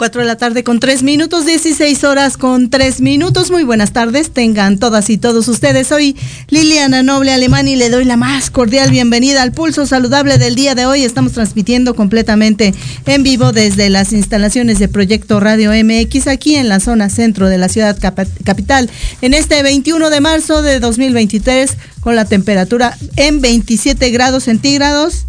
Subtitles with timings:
[0.00, 3.50] 4 de la tarde con 3 minutos, 16 horas con 3 minutos.
[3.50, 5.88] Muy buenas tardes, tengan todas y todos ustedes.
[5.88, 6.16] Soy
[6.48, 10.74] Liliana Noble Alemán y le doy la más cordial bienvenida al pulso saludable del día
[10.74, 11.04] de hoy.
[11.04, 12.72] Estamos transmitiendo completamente
[13.04, 17.58] en vivo desde las instalaciones de Proyecto Radio MX aquí en la zona centro de
[17.58, 18.88] la ciudad capital.
[19.20, 25.26] En este 21 de marzo de 2023 con la temperatura en 27 grados centígrados.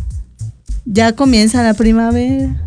[0.86, 2.64] Ya comienza la primavera.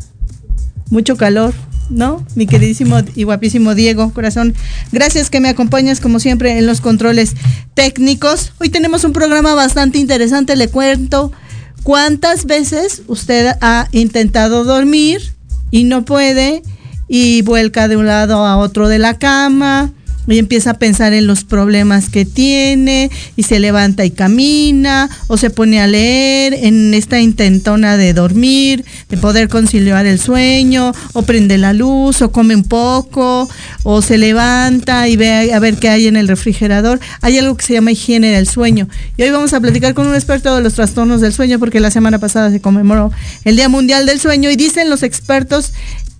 [0.90, 1.54] Mucho calor
[1.90, 2.24] ¿no?
[2.34, 4.54] Mi queridísimo y guapísimo Diego, corazón.
[4.92, 7.34] Gracias que me acompañas como siempre en los controles
[7.74, 8.52] técnicos.
[8.58, 11.32] Hoy tenemos un programa bastante interesante, le cuento
[11.82, 15.34] cuántas veces usted ha intentado dormir
[15.70, 16.62] y no puede
[17.08, 19.92] y vuelca de un lado a otro de la cama
[20.26, 25.36] y empieza a pensar en los problemas que tiene y se levanta y camina o
[25.36, 31.22] se pone a leer en esta intentona de dormir, de poder conciliar el sueño o
[31.22, 33.48] prende la luz o come un poco
[33.82, 37.00] o se levanta y ve a ver qué hay en el refrigerador.
[37.20, 40.14] Hay algo que se llama higiene del sueño y hoy vamos a platicar con un
[40.14, 43.12] experto de los trastornos del sueño porque la semana pasada se conmemoró
[43.44, 45.72] el Día Mundial del Sueño y dicen los expertos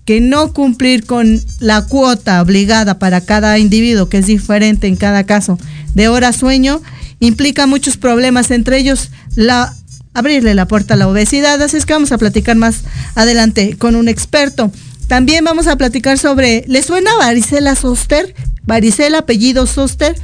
[0.05, 5.23] que no cumplir con la cuota obligada para cada individuo, que es diferente en cada
[5.23, 5.59] caso,
[5.93, 6.81] de hora sueño,
[7.19, 9.73] implica muchos problemas, entre ellos la
[10.13, 11.61] abrirle la puerta a la obesidad.
[11.61, 12.83] Así es que vamos a platicar más
[13.15, 14.71] adelante con un experto.
[15.07, 18.33] También vamos a platicar sobre, ¿le suena varicela zoster?
[18.63, 20.15] Varicela, apellido zoster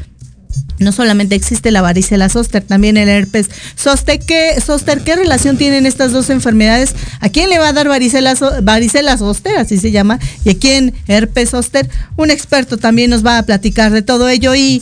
[0.81, 4.19] no solamente existe la varicela zoster, también el herpes zoster.
[4.19, 6.95] ¿Qué, zoster, ¿qué relación tienen estas dos enfermedades?
[7.19, 8.33] ¿A quién le va a dar varicela,
[8.63, 10.19] varicela zoster, así se llama?
[10.43, 11.89] ¿Y a quién herpes zoster?
[12.17, 14.81] Un experto también nos va a platicar de todo ello y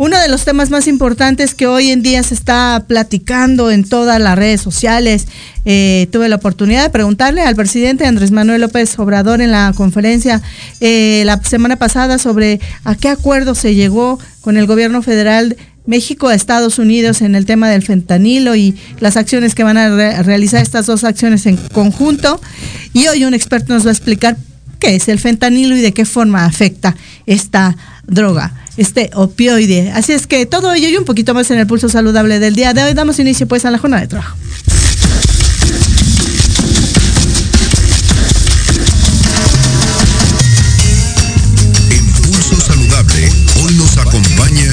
[0.00, 4.18] uno de los temas más importantes que hoy en día se está platicando en todas
[4.18, 5.26] las redes sociales,
[5.66, 10.40] eh, tuve la oportunidad de preguntarle al presidente Andrés Manuel López Obrador en la conferencia
[10.80, 16.28] eh, la semana pasada sobre a qué acuerdo se llegó con el gobierno federal México
[16.28, 20.62] a Estados Unidos en el tema del fentanilo y las acciones que van a realizar
[20.62, 22.40] estas dos acciones en conjunto.
[22.94, 24.38] Y hoy un experto nos va a explicar
[24.78, 27.76] qué es el fentanilo y de qué forma afecta esta
[28.06, 29.90] droga este opioide.
[29.90, 32.72] Así es que todo ello y un poquito más en el pulso saludable del día
[32.72, 32.94] de hoy.
[32.94, 34.36] Damos inicio pues a la jornada de trabajo.
[41.90, 43.28] En Pulso Saludable,
[43.62, 44.72] hoy nos acompaña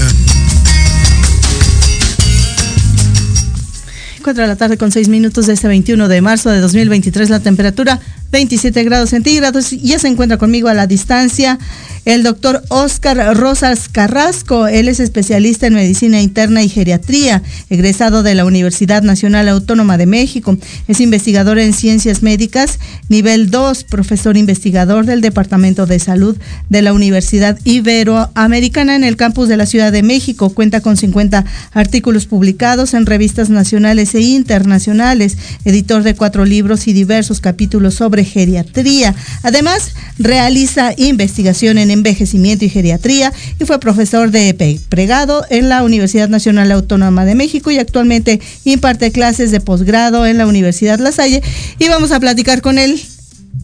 [4.23, 7.29] 4 de la tarde con 6 minutos de este 21 de marzo de 2023.
[7.29, 7.99] La temperatura
[8.31, 9.71] 27 grados centígrados.
[9.71, 11.59] Ya se encuentra conmigo a la distancia
[12.07, 14.67] el doctor Oscar Rosas Carrasco.
[14.67, 20.05] Él es especialista en medicina interna y geriatría, egresado de la Universidad Nacional Autónoma de
[20.05, 20.57] México.
[20.87, 26.37] Es investigador en ciencias médicas, nivel 2, profesor investigador del Departamento de Salud
[26.69, 30.49] de la Universidad Iberoamericana en el campus de la Ciudad de México.
[30.51, 31.43] Cuenta con 50
[31.73, 38.23] artículos publicados en revistas nacionales e internacionales, editor de cuatro libros y diversos capítulos sobre
[38.23, 39.13] geriatría.
[39.43, 46.29] Además, realiza investigación en envejecimiento y geriatría y fue profesor de pregado en la Universidad
[46.29, 51.41] Nacional Autónoma de México y actualmente imparte clases de posgrado en la Universidad La Salle
[51.79, 53.01] y vamos a platicar con él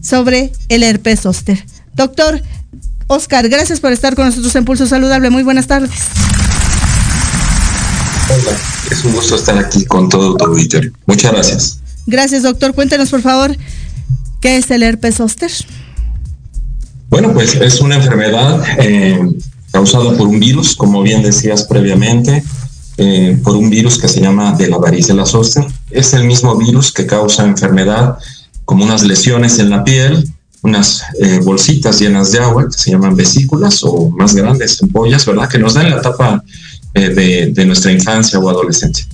[0.02, 1.64] sobre el herpes zóster.
[1.94, 2.42] Doctor
[3.06, 5.30] Oscar, gracias por estar con nosotros en Pulso Saludable.
[5.30, 5.90] Muy buenas tardes.
[8.28, 8.58] Hola,
[8.90, 10.92] es un gusto estar aquí con todo tu auditorio.
[11.06, 11.80] Muchas gracias.
[12.06, 12.74] Gracias, doctor.
[12.74, 13.56] Cuéntenos, por favor,
[14.40, 15.50] ¿qué es el herpes zóster?
[17.08, 19.18] Bueno, pues es una enfermedad eh,
[19.70, 22.42] causada por un virus, como bien decías previamente,
[22.96, 25.64] eh, por un virus que se llama de la varicela zoster.
[25.90, 28.18] Es el mismo virus que causa enfermedad
[28.64, 30.28] como unas lesiones en la piel,
[30.62, 35.48] unas eh, bolsitas llenas de agua que se llaman vesículas o más grandes, ampollas, ¿verdad?
[35.48, 36.42] Que nos dan la etapa
[36.94, 39.06] de, de nuestra infancia o adolescencia.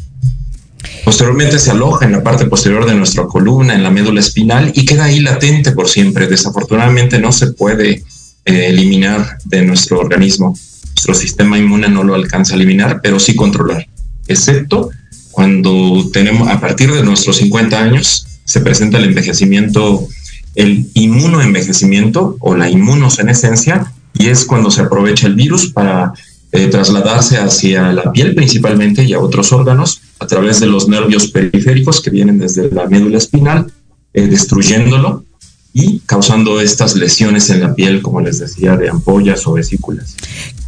[1.11, 4.85] Posteriormente se aloja en la parte posterior de nuestra columna, en la médula espinal, y
[4.85, 6.29] queda ahí latente por siempre.
[6.29, 8.05] Desafortunadamente no se puede
[8.45, 10.57] eh, eliminar de nuestro organismo.
[10.95, 13.89] Nuestro sistema inmune no lo alcanza a eliminar, pero sí controlar,
[14.29, 14.91] excepto
[15.33, 20.07] cuando tenemos, a partir de nuestros 50 años, se presenta el envejecimiento,
[20.55, 26.12] el inmunoenvejecimiento o la inmunosenescencia, y es cuando se aprovecha el virus para
[26.52, 31.29] eh, trasladarse hacia la piel principalmente y a otros órganos a través de los nervios
[31.29, 33.73] periféricos que vienen desde la médula espinal,
[34.12, 35.25] eh, destruyéndolo
[35.73, 40.17] y causando estas lesiones en la piel, como les decía, de ampollas o vesículas.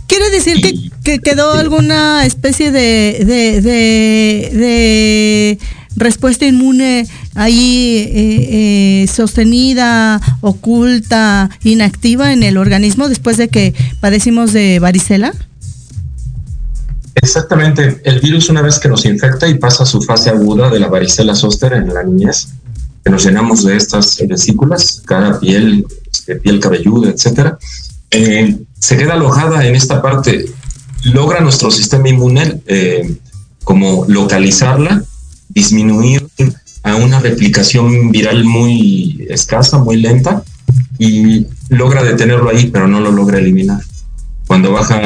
[0.06, 0.61] ¿Quiere decir
[1.02, 3.25] que, quedó alguna especie de,
[4.55, 5.58] de,
[5.96, 14.79] respuesta inmune ahí eh, sostenida, oculta, inactiva en el organismo después de que padecimos de
[14.79, 15.32] varicela?
[17.22, 18.00] Exactamente.
[18.02, 20.88] El virus una vez que nos infecta y pasa a su fase aguda de la
[20.88, 22.48] varicela zóster en la niñez,
[23.04, 27.58] que nos llenamos de estas vesículas, cara, piel, este, piel cabelluda, etcétera,
[28.10, 30.46] eh, se queda alojada en esta parte.
[31.04, 33.16] Logra nuestro sistema inmune eh,
[33.62, 35.04] como localizarla,
[35.48, 36.26] disminuir
[36.82, 40.42] a una replicación viral muy escasa, muy lenta,
[40.98, 43.80] y logra detenerlo ahí, pero no lo logra eliminar.
[44.48, 45.00] Cuando baja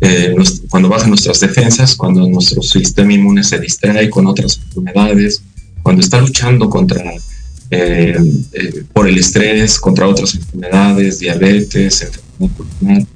[0.00, 0.34] eh,
[0.68, 5.42] cuando bajan nuestras defensas, cuando nuestro sistema inmune se distrae con otras enfermedades,
[5.82, 7.02] cuando está luchando contra
[7.70, 8.16] eh,
[8.52, 13.06] eh, por el estrés, contra otras enfermedades, diabetes, enfermedad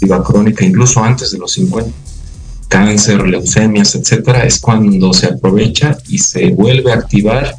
[0.00, 1.90] pulmonar, crónica, incluso antes de los 50,
[2.68, 7.56] cáncer, leucemias, etcétera, es cuando se aprovecha y se vuelve a activar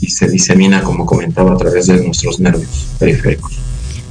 [0.00, 3.67] y se disemina, como comentaba, a través de nuestros nervios periféricos.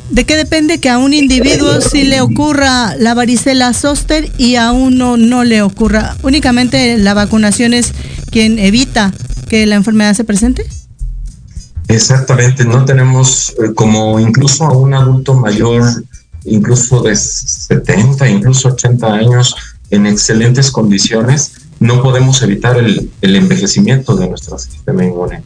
[0.10, 4.72] ¿De qué depende que a un individuo sí le ocurra la varicela zoster y a
[4.72, 6.16] uno no le ocurra?
[6.24, 7.92] ¿Únicamente la vacunación es
[8.32, 9.14] quien evita
[9.50, 10.66] que la enfermedad se presente?
[11.90, 15.84] Exactamente, no tenemos eh, como incluso a un adulto mayor,
[16.46, 19.56] incluso de 70, incluso 80 años,
[19.90, 25.44] en excelentes condiciones, no podemos evitar el, el envejecimiento de nuestro sistema inmune.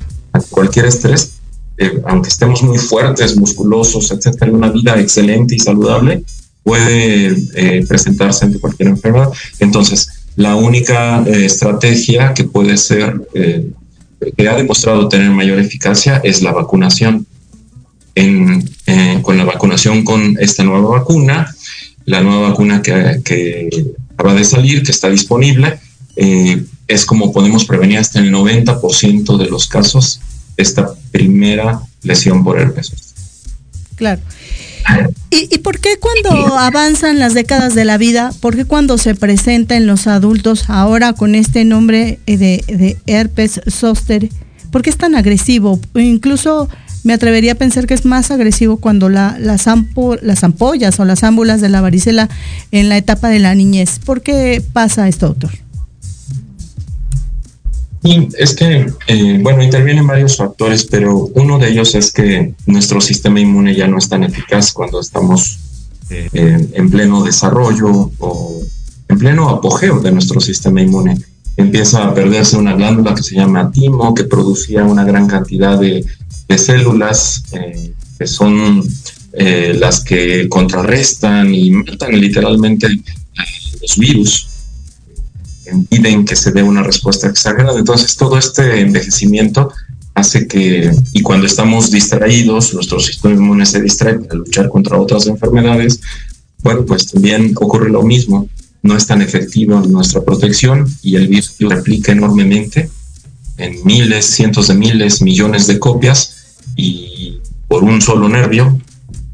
[0.49, 1.40] Cualquier estrés
[1.81, 6.21] eh, aunque estemos muy fuertes, musculosos, etcétera, una vida excelente y saludable,
[6.61, 9.29] puede eh, presentarse ante cualquier enfermedad.
[9.57, 16.43] Entonces, la única eh, estrategia que puede ser, que ha demostrado tener mayor eficacia, es
[16.43, 17.25] la vacunación.
[19.23, 21.47] con la vacunación con esta nueva vacuna,
[22.05, 23.69] la nueva vacuna que, que
[24.13, 25.79] acaba de salir, que está disponible,
[26.87, 30.19] es como podemos prevenir hasta el 90% de los casos
[30.61, 32.91] esta primera lesión por herpes.
[33.95, 34.21] Claro.
[35.29, 39.75] ¿Y, por qué cuando avanzan las décadas de la vida, por qué cuando se presenta
[39.75, 44.29] en los adultos ahora con este nombre de, herpes zóster,
[44.71, 45.79] por qué es tan agresivo?
[45.95, 46.67] Incluso
[47.03, 49.65] me atrevería a pensar que es más agresivo cuando la, las,
[50.21, 52.29] las ampollas o las ámbulas de la varicela
[52.71, 53.99] en la etapa de la niñez.
[53.99, 55.51] ¿Por qué pasa esto, doctor?
[58.03, 62.99] Y es que, eh, bueno, intervienen varios factores, pero uno de ellos es que nuestro
[62.99, 65.59] sistema inmune ya no es tan eficaz cuando estamos
[66.09, 68.61] eh, en pleno desarrollo o
[69.07, 71.19] en pleno apogeo de nuestro sistema inmune.
[71.57, 76.03] Empieza a perderse una glándula que se llama timo, que producía una gran cantidad de,
[76.57, 78.83] células eh, que son
[79.33, 82.89] las que contrarrestan y matan literalmente
[83.81, 84.50] los virus
[85.71, 87.79] impiden que se dé una respuesta exagerada.
[87.79, 89.71] Entonces, todo este envejecimiento
[90.13, 95.27] hace que, y cuando estamos distraídos, nuestro sistema inmune se distrae para luchar contra otras
[95.27, 95.99] enfermedades,
[96.63, 98.47] bueno, pues también ocurre lo mismo.
[98.83, 102.89] No es tan efectiva nuestra protección y el virus replica enormemente
[103.57, 107.37] en miles, cientos de miles, millones de copias y
[107.67, 108.79] por un solo nervio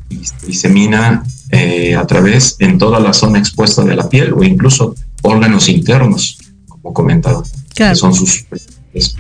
[0.10, 4.96] y disemina eh, a través en toda la zona expuesta de la piel o incluso
[5.22, 7.44] órganos internos, como comentado,
[7.74, 8.46] que son sus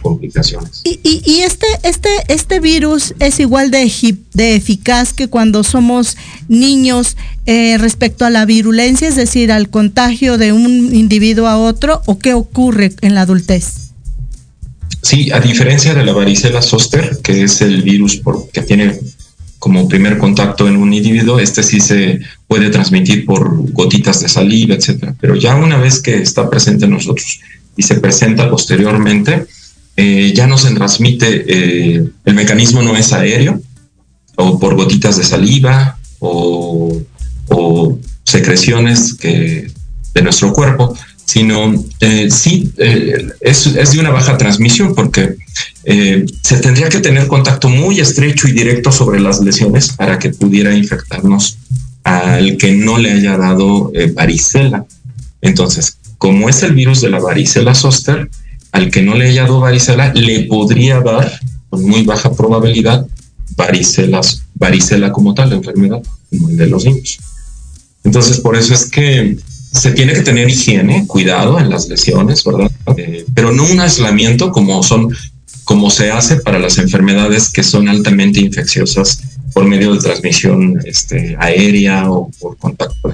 [0.01, 0.82] complicaciones.
[0.84, 3.92] Y, y, este, este, este virus es igual de,
[4.34, 10.38] de eficaz que cuando somos niños eh, respecto a la virulencia, es decir, al contagio
[10.38, 13.92] de un individuo a otro, o qué ocurre en la adultez?
[15.01, 19.00] Sí, a diferencia de la varicela zoster, que es el virus por, que tiene
[19.59, 24.75] como primer contacto en un individuo, este sí se puede transmitir por gotitas de saliva,
[24.75, 25.15] etcétera.
[25.19, 27.39] Pero ya una vez que está presente en nosotros
[27.75, 29.45] y se presenta posteriormente,
[29.95, 33.61] eh, ya no se transmite, eh, el mecanismo no es aéreo,
[34.35, 37.01] o por gotitas de saliva o,
[38.23, 40.93] secreciones de nuestro cuerpo,
[41.27, 45.36] sino eh, sí eh, es, es, de una baja transmisión porque
[45.84, 50.29] eh, se tendría que tener contacto muy estrecho y directo sobre las lesiones para que
[50.29, 51.57] pudiera infectarnos
[52.05, 54.86] al que no le haya dado varicela.
[55.41, 58.29] Entonces, como es el virus de la varicela zoster,
[58.72, 61.29] al que no le haya dado varicela le podría dar
[61.69, 63.05] con muy baja probabilidad
[63.57, 67.19] varicelas, varicela como tal, la enfermedad, como el de los niños.
[68.05, 69.38] Entonces, por eso es que
[69.77, 72.72] se tiene que tener higiene, cuidado en las lesiones, ¿verdad?
[72.98, 75.15] Eh, pero no un aislamiento como son,
[75.63, 79.22] como se hace para las enfermedades que son altamente infecciosas
[79.53, 83.13] por medio de transmisión este, aérea o por contacto con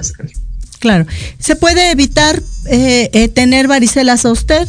[0.80, 1.06] Claro.
[1.38, 4.68] ¿Se puede evitar eh, eh, tener varicela zoster,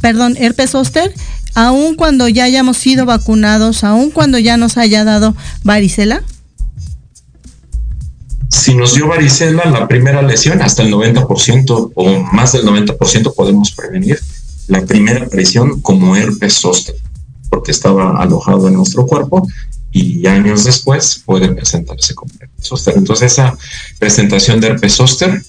[0.00, 1.14] perdón, herpes zoster,
[1.54, 6.22] aun cuando ya hayamos sido vacunados, aun cuando ya nos haya dado varicela?
[8.48, 13.72] Si nos dio varicela, la primera lesión, hasta el 90% o más del 90% podemos
[13.72, 14.18] prevenir
[14.68, 16.94] la primera aparición como herpes zóster,
[17.50, 19.46] porque estaba alojado en nuestro cuerpo
[19.92, 22.94] y años después puede presentarse como herpes zóster.
[22.96, 23.56] Entonces esa
[23.98, 25.42] presentación de herpes zóster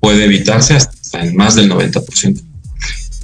[0.00, 2.40] puede evitarse hasta en más del 90%.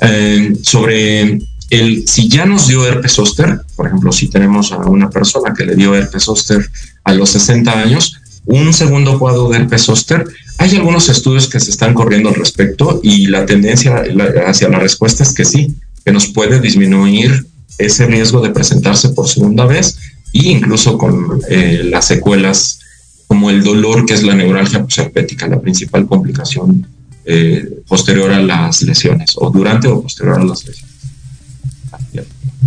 [0.03, 1.39] Eh, sobre
[1.71, 5.65] el, si ya nos dio herpes zóster, por ejemplo, si tenemos a una persona que
[5.65, 6.69] le dio herpes zóster
[7.05, 8.20] a los 60 años,
[8.51, 10.25] un segundo cuadro de herpes zóster,
[10.59, 14.03] hay algunos estudios que se están corriendo al respecto y la tendencia
[14.47, 17.47] hacia la respuesta es que sí, que nos puede disminuir
[17.79, 19.99] ese riesgo de presentarse por segunda vez
[20.33, 22.81] e incluso con eh, las secuelas
[23.27, 26.87] como el dolor que es la neuralgia posherpética, la principal complicación
[27.25, 30.91] eh, posterior a las lesiones o durante o posterior a las lesiones.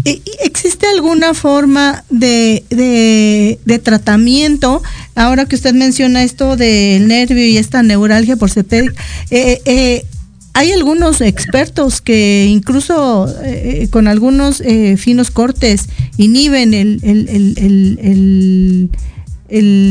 [0.06, 4.84] ¿Existe alguna forma de, de, tratamiento?
[5.16, 10.06] Ahora que usted menciona esto del nervio y esta neuralgia por eh, eh,
[10.54, 14.62] hay algunos expertos que incluso eh, con algunos
[14.98, 17.00] finos cortes inhiben el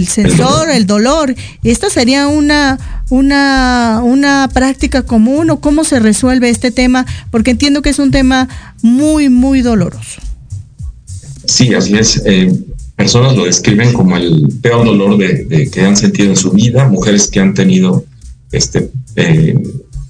[0.06, 1.34] sensor, el dolor.
[1.62, 2.78] ¿Esta sería una,
[3.10, 7.06] una, una práctica común o cómo se resuelve este tema?
[7.30, 8.48] Porque entiendo que es un tema
[8.82, 10.20] muy, muy doloroso.
[11.44, 12.22] Sí, así es.
[12.24, 12.52] Eh,
[12.96, 16.88] personas lo describen como el peor dolor de, que han sentido en su vida.
[16.88, 18.04] Mujeres que han tenido
[18.50, 19.60] este eh,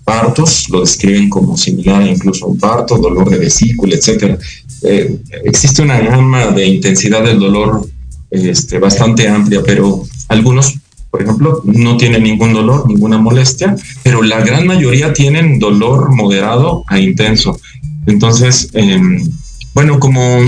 [0.04, 4.38] partos lo describen como similar incluso a un parto, dolor de vesícula, etcétera.
[4.82, 7.86] Eh, existe una gama de intensidad del dolor
[8.32, 10.74] este, bastante amplia, pero algunos,
[11.10, 16.82] por ejemplo, no tienen ningún dolor, ninguna molestia, pero la gran mayoría tienen dolor moderado
[16.88, 17.60] a intenso.
[18.06, 19.30] Entonces, em,
[19.74, 20.40] bueno, como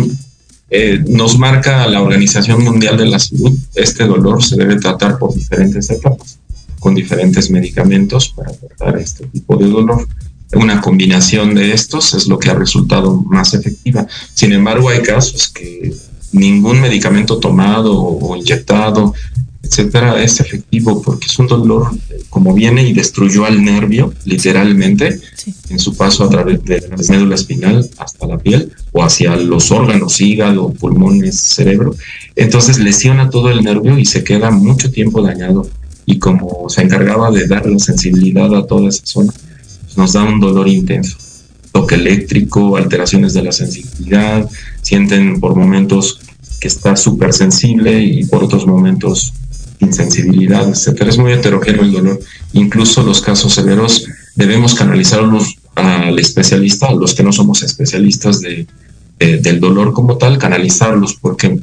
[0.70, 5.34] eh, nos marca la Organización Mundial de la Salud, este dolor se debe tratar por
[5.34, 6.38] diferentes etapas,
[6.80, 10.08] con diferentes medicamentos para tratar este tipo de dolor.
[10.54, 14.06] Una combinación de estos es lo que ha resultado más efectiva.
[14.32, 15.92] Sin embargo, hay casos que
[16.34, 19.14] ningún medicamento tomado o inyectado,
[19.62, 21.90] etcétera, es efectivo porque es un dolor
[22.28, 25.20] como viene y destruyó al nervio, literalmente,
[25.70, 29.70] en su paso a través de la médula espinal hasta la piel o hacia los
[29.70, 31.94] órganos, hígado, pulmones, cerebro.
[32.36, 35.66] Entonces lesiona todo el nervio y se queda mucho tiempo dañado.
[36.06, 39.32] Y como se encargaba de dar la sensibilidad a toda esa zona,
[39.84, 41.16] pues nos da un dolor intenso
[41.74, 44.48] toque eléctrico, alteraciones de la sensibilidad,
[44.84, 46.20] sienten por momentos
[46.60, 49.32] que está súper sensible y por otros momentos
[49.80, 51.10] insensibilidad, etcétera.
[51.10, 52.20] Es muy heterogéneo el dolor.
[52.52, 58.66] Incluso los casos severos debemos canalizarlos al especialista, a los que no somos especialistas de,
[59.18, 61.58] del dolor como tal, canalizarlos porque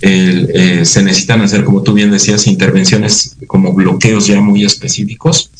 [0.00, 5.50] eh, se necesitan hacer, como tú bien decías, intervenciones como bloqueos ya muy específicos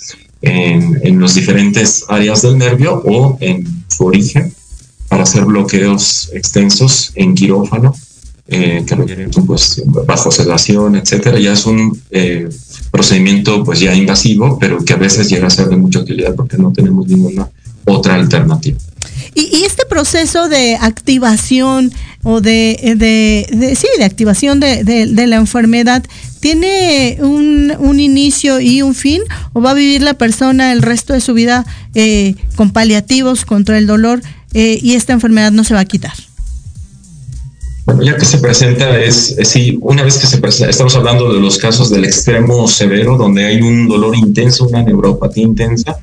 [0.43, 4.53] en, en los diferentes áreas del nervio o en su origen
[5.15, 7.95] para hacer bloqueos extensos en quirófano
[8.49, 12.49] eh, que requieren pues bajo sedación, etcétera, ya es un eh,
[12.91, 16.59] procedimiento pues ya invasivo, pero que a veces llega a ser de mucha utilidad porque
[16.59, 17.49] no tenemos ninguna
[17.85, 18.77] otra alternativa.
[19.37, 21.93] Y, este proceso de activación
[22.25, 26.05] o de, de, sí, de activación de, de, la enfermedad,
[26.41, 29.23] ¿tiene un, un, inicio y un fin?
[29.53, 33.79] ¿O va a vivir la persona el resto de su vida eh, con paliativos contra
[33.79, 34.21] el dolor
[34.55, 36.15] eh, y esta enfermedad no se va a quitar?
[37.87, 41.41] Bueno, ya que se presenta, es, sí, una vez que se presenta, estamos hablando de
[41.41, 45.99] los casos del extremo severo, donde hay un dolor intenso, una neuropatía intensa.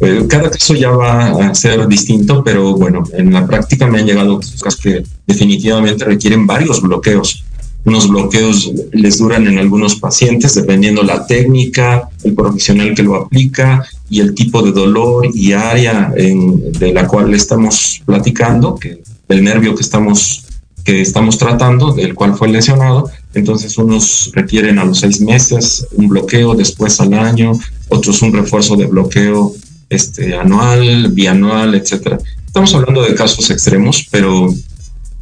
[0.00, 4.06] Eh, cada caso ya va a ser distinto, pero bueno, en la práctica me han
[4.06, 7.44] llegado casos que definitivamente requieren varios bloqueos
[7.88, 13.84] unos bloqueos les duran en algunos pacientes, dependiendo la técnica, el profesional que lo aplica
[14.10, 19.74] y el tipo de dolor y área de la cual estamos platicando, que el nervio
[19.74, 20.44] que estamos
[20.84, 23.10] que estamos tratando, del cual fue lesionado.
[23.34, 27.52] Entonces, unos requieren a los seis meses un bloqueo, después al año,
[27.90, 29.52] otros un refuerzo de bloqueo
[29.90, 32.18] este, anual, bianual, etcétera.
[32.46, 34.48] Estamos hablando de casos extremos, pero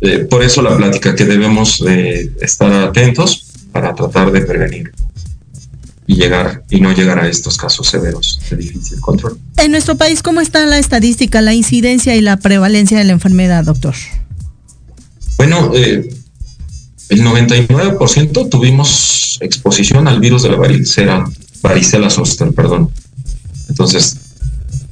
[0.00, 4.92] eh, por eso la plática que debemos eh, estar atentos para tratar de prevenir
[6.06, 9.38] y llegar y no llegar a estos casos severos de difícil control.
[9.56, 13.64] En nuestro país, ¿cómo está la estadística, la incidencia y la prevalencia de la enfermedad,
[13.64, 13.94] doctor?
[15.36, 16.08] Bueno, eh,
[17.08, 21.30] el 99% tuvimos exposición al virus de la varicela,
[21.62, 22.90] varicela zoster, perdón.
[23.68, 24.16] Entonces,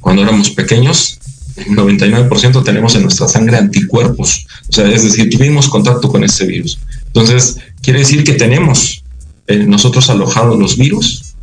[0.01, 1.19] cuando éramos pequeños,
[1.55, 4.45] el 99% tenemos en nuestra sangre anticuerpos.
[4.69, 6.77] O sea, es decir, tuvimos contacto con ese virus.
[7.07, 9.04] Entonces, quiere decir que tenemos
[9.47, 11.35] eh, nosotros alojados los virus,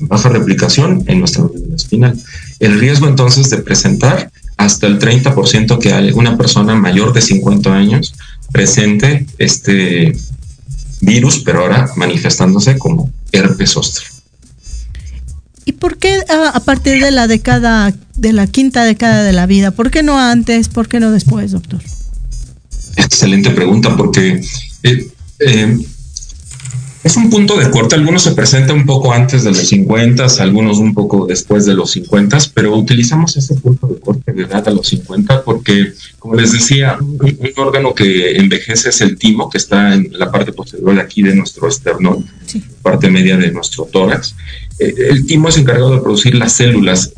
[0.00, 2.18] baja replicación en nuestra médula espinal.
[2.60, 8.14] El riesgo entonces de presentar hasta el 30% que una persona mayor de 50 años
[8.52, 10.16] presente este
[11.00, 14.04] virus, pero ahora manifestándose como herpes zóster.
[15.66, 19.70] ¿Y por qué a, partir de la década, de la quinta década de la vida?
[19.70, 20.68] ¿Por qué no antes?
[20.68, 21.80] ¿Por qué no después, doctor?
[22.96, 24.42] Excelente pregunta, porque
[24.82, 25.08] eh,
[25.40, 25.78] eh,
[27.04, 27.96] es un punto de corte.
[27.96, 31.90] Algunos se presentan un poco antes de los 50, algunos un poco después de los
[31.90, 36.52] 50, pero utilizamos ese punto de corte de edad a los 50 porque, como les
[36.52, 41.00] decía, un, órgano que envejece es el timo, que está en la parte posterior de
[41.02, 42.24] aquí de nuestro esternón,
[42.80, 44.34] parte media de nuestro tórax.
[44.78, 47.12] Eh, el timo es encargado de producir las células.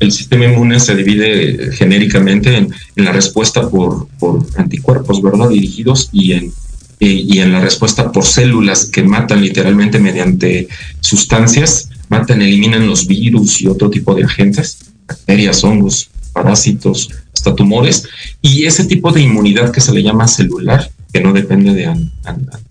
[0.00, 5.48] El sistema inmune se divide genéricamente en, la respuesta por, por anticuerpos, ¿verdad?
[5.48, 6.52] Dirigidos y en
[7.00, 10.68] y en la respuesta por células que matan literalmente mediante
[11.00, 18.04] sustancias, matan, eliminan los virus y otro tipo de agentes, bacterias, hongos, parásitos, hasta tumores,
[18.42, 21.92] y ese tipo de inmunidad que se le llama celular, que no depende de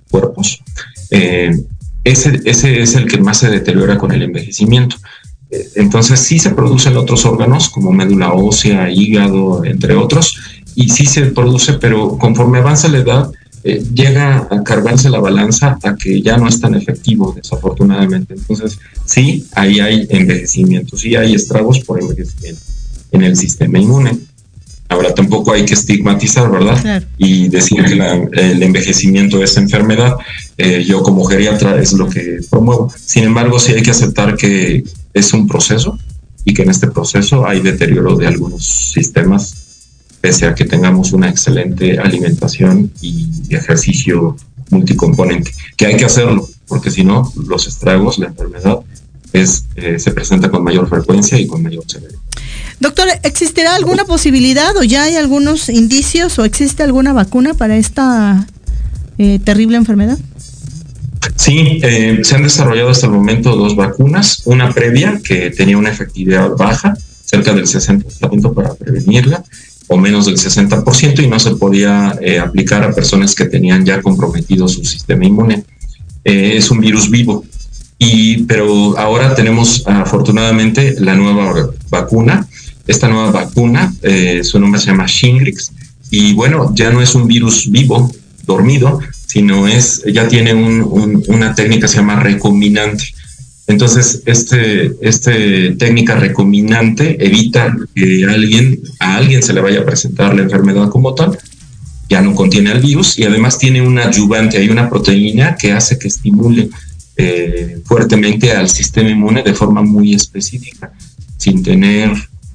[0.09, 0.61] cuerpos,
[1.11, 1.51] eh,
[2.03, 4.95] ese, ese es el que más se deteriora con el envejecimiento.
[5.49, 10.37] Eh, entonces sí se producen otros órganos como médula ósea, hígado, entre otros,
[10.75, 13.31] y sí se produce, pero conforme avanza la edad,
[13.69, 18.33] eh, llega a cargarse la balanza a que ya no es tan efectivo, desafortunadamente.
[18.33, 22.61] Entonces, sí, ahí hay envejecimiento, sí hay estragos por envejecimiento
[23.11, 24.17] en el sistema inmune.
[24.87, 27.03] Ahora tampoco hay que estigmatizar, ¿verdad?
[27.17, 27.99] Y decir que
[28.31, 30.15] el envejecimiento es enfermedad.
[30.57, 32.89] Eh, yo como geriatra es lo que promuevo.
[32.95, 35.99] Sin embargo, sí hay que aceptar que es un proceso
[36.45, 39.66] y que en este proceso hay deterioro de algunos sistemas
[40.21, 44.35] pese a que tengamos una excelente alimentación y ejercicio
[44.69, 48.79] multicomponente, que hay que hacerlo, porque si no, los estragos, la enfermedad,
[49.33, 52.19] es, eh, se presenta con mayor frecuencia y con mayor severidad.
[52.79, 58.45] Doctor, ¿existirá alguna posibilidad o ya hay algunos indicios o existe alguna vacuna para esta
[59.17, 60.17] eh, terrible enfermedad?
[61.35, 65.89] Sí, eh, se han desarrollado hasta el momento dos vacunas, una previa que tenía una
[65.89, 69.43] efectividad baja, cerca del 60% para prevenirla,
[69.87, 74.01] o menos del 60% y no se podía eh, aplicar a personas que tenían ya
[74.01, 75.63] comprometido su sistema inmune.
[76.23, 77.45] Eh, es un virus vivo.
[77.99, 82.47] Y, pero ahora tenemos afortunadamente la nueva vacuna.
[82.85, 85.71] Esta nueva vacuna, eh, su nombre se llama Shingrix,
[86.09, 88.11] y bueno, ya no es un virus vivo,
[88.45, 93.13] dormido, sino es, ya tiene una técnica que se llama recombinante.
[93.67, 100.33] Entonces, este, este técnica recombinante evita que alguien, a alguien se le vaya a presentar
[100.33, 101.37] la enfermedad como tal,
[102.09, 105.99] ya no contiene el virus y además tiene un adyuvante, hay una proteína que hace
[105.99, 106.69] que estimule
[107.17, 110.93] eh, fuertemente al sistema inmune de forma muy específica,
[111.37, 112.11] sin tener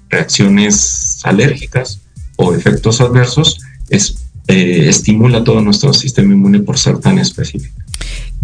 [0.08, 2.00] reacciones alérgicas
[2.36, 3.58] o efectos adversos,
[3.90, 4.16] es,
[4.48, 7.81] eh, estimula todo nuestro sistema inmune por ser tan específico.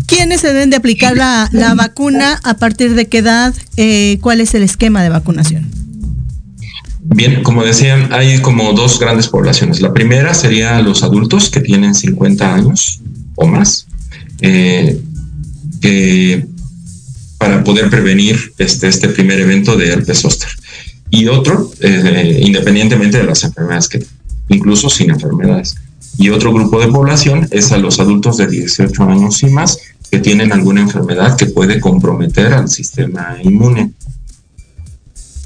[0.08, 2.40] ¿Quiénes se deben de aplicar la, vacuna?
[2.42, 3.54] ¿A partir de qué edad?
[3.76, 5.70] Eh, ¿Cuál es el esquema de vacunación?
[7.02, 9.82] Bien, como decían, hay como dos grandes poblaciones.
[9.82, 13.02] La primera sería los adultos que tienen 50 años
[13.34, 13.86] o más,
[14.40, 14.98] eh,
[17.36, 20.48] para poder prevenir este, este primer evento de herpes zóster.
[21.10, 24.04] Y otro, eh, independientemente de las enfermedades que
[24.48, 25.76] incluso sin enfermedades.
[26.16, 29.78] Y otro grupo de población es a los adultos de 18 años y más
[30.10, 33.92] que tienen alguna enfermedad que puede comprometer al sistema inmune.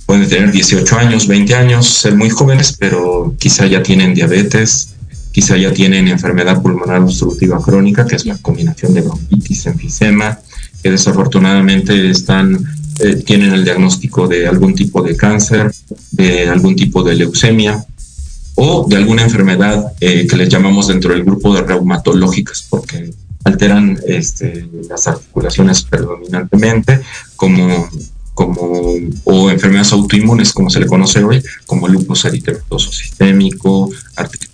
[0.06, 4.94] Pueden tener 18 años, 20 años, ser muy jóvenes, pero quizá ya tienen diabetes,
[5.32, 10.38] quizá ya tienen enfermedad pulmonar obstructiva crónica, que es la combinación de bronquitis, enfisema,
[10.82, 12.62] que desafortunadamente están,
[13.00, 15.72] eh, tienen el diagnóstico de algún tipo de cáncer,
[16.10, 17.84] de algún tipo de leucemia
[18.54, 23.12] o de alguna enfermedad eh, que les llamamos dentro del grupo de reumatológicas, porque
[23.44, 27.00] alteran este, las articulaciones predominantemente,
[27.36, 27.88] como,
[28.34, 34.50] como, o enfermedades autoinmunes, como se le conoce hoy, como lupus eritematoso sistémico, artritis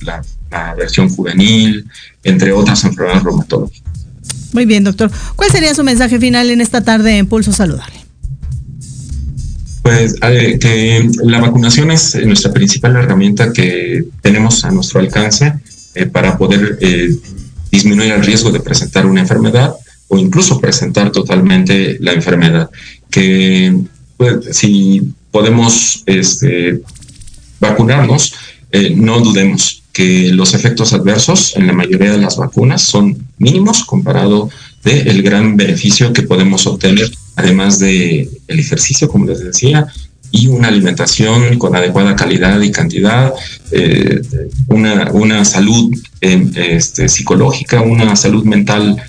[0.00, 1.88] la, la versión juvenil,
[2.24, 3.92] entre otras enfermedades reumatológicas.
[4.52, 5.10] Muy bien, doctor.
[5.36, 7.96] ¿Cuál sería su mensaje final en esta tarde en Pulso Saludable?
[9.82, 15.54] Pues que la vacunación es nuestra principal herramienta que tenemos a nuestro alcance
[15.94, 17.10] eh, para poder eh,
[17.70, 19.74] disminuir el riesgo de presentar una enfermedad
[20.08, 22.70] o incluso presentar totalmente la enfermedad.
[23.10, 23.74] Que
[24.16, 26.82] pues, si podemos este,
[27.60, 28.34] vacunarnos,
[28.70, 33.84] eh, no dudemos que los efectos adversos en la mayoría de las vacunas son mínimos
[33.84, 34.48] comparado
[34.82, 39.86] del el gran beneficio que podemos obtener, además de el ejercicio, como les decía,
[40.32, 43.32] y una alimentación con adecuada calidad y cantidad,
[43.70, 44.20] eh,
[44.66, 49.00] una, una, salud eh, este, psicológica, una salud mental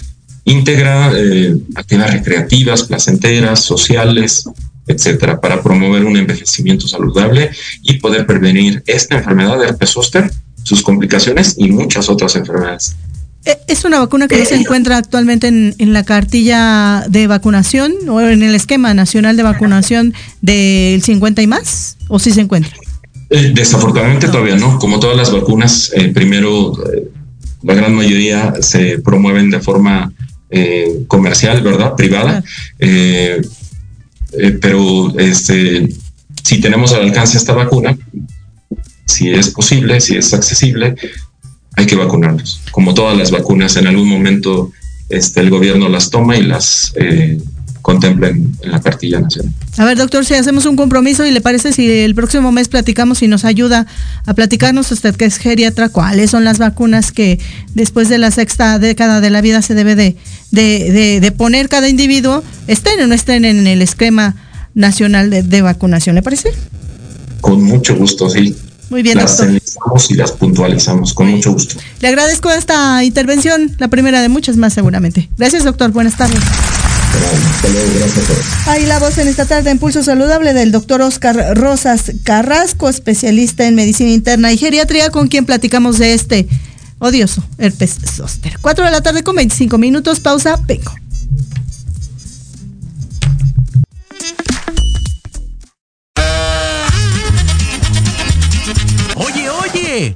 [0.43, 4.43] íntegra, eh, actividades recreativas, placenteras, sociales,
[4.85, 7.51] etcétera, para promover un envejecimiento saludable
[7.83, 10.29] y poder prevenir esta enfermedad de herpes zóster,
[10.61, 12.97] sus complicaciones y muchas otras enfermedades.
[13.45, 18.21] Eh, ¿Es una vacuna que no se encuentra actualmente en, la cartilla de vacunación o
[18.21, 21.97] en el esquema nacional de vacunación del 50 y más?
[22.07, 22.73] ¿O sí se encuentra?
[23.29, 24.79] Eh, desafortunadamente todavía no.
[24.79, 26.73] Como todas las vacunas, eh, primero
[27.63, 30.11] la gran mayoría se promueven de forma
[31.07, 31.95] comercial, ¿verdad?
[31.95, 32.43] Privada.
[34.61, 35.89] pero este,
[36.43, 37.97] si tenemos al alcance esta vacuna,
[39.05, 40.95] si es posible, si es accesible,
[41.75, 42.61] hay que vacunarnos.
[42.71, 44.71] Como todas las vacunas, en algún momento
[45.09, 47.39] este, el gobierno las toma y las eh,
[47.81, 49.53] contempla en, la cartilla nacional.
[49.77, 53.21] A ver, doctor, si hacemos un compromiso y le parece si el próximo mes platicamos
[53.21, 53.85] y nos ayuda
[54.25, 57.39] a platicarnos usted que es geriatra, cuáles son las vacunas que
[57.75, 60.15] después de la sexta década de la vida se debe de,
[60.51, 64.35] de, de, poner cada individuo, estén o no estén en el esquema
[64.73, 66.51] nacional de, de vacunación, ¿le parece?
[67.41, 68.55] Con mucho gusto, sí.
[68.89, 69.61] Muy bien, las doctor.
[70.09, 71.75] Y las puntualizamos con mucho gusto.
[71.99, 75.29] Le agradezco esta intervención, la primera de muchas más seguramente.
[75.37, 75.91] Gracias, doctor.
[75.91, 76.39] Buenas tardes.
[78.65, 83.67] Ahí la voz en esta tarde en Pulso Saludable del doctor Oscar Rosas Carrasco, especialista
[83.67, 86.47] en medicina interna y geriatría, con quien platicamos de este
[86.99, 88.57] odioso herpes zóster.
[88.61, 90.91] Cuatro de la tarde con 25 minutos, pausa, vengo.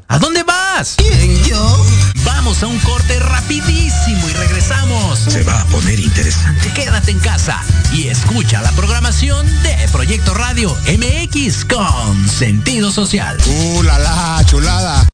[0.08, 0.96] ¿A dónde vas?
[0.98, 1.86] ¿Quién, yo?
[2.26, 5.20] Vamos a un corte rapidísimo y regresamos.
[5.20, 6.74] Se va a poner interesante.
[6.74, 7.62] Quédate en casa
[7.94, 13.38] y escucha la programación de Proyecto Radio MX con sentido social.
[13.46, 15.08] ¡Uh, la, la chulada!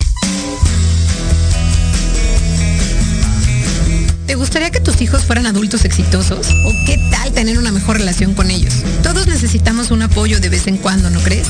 [4.26, 6.48] ¿Te gustaría que tus hijos fueran adultos exitosos?
[6.48, 8.76] ¿O qué tal tener una mejor relación con ellos?
[9.04, 11.50] Todos necesitamos un apoyo de vez en cuando, ¿no crees?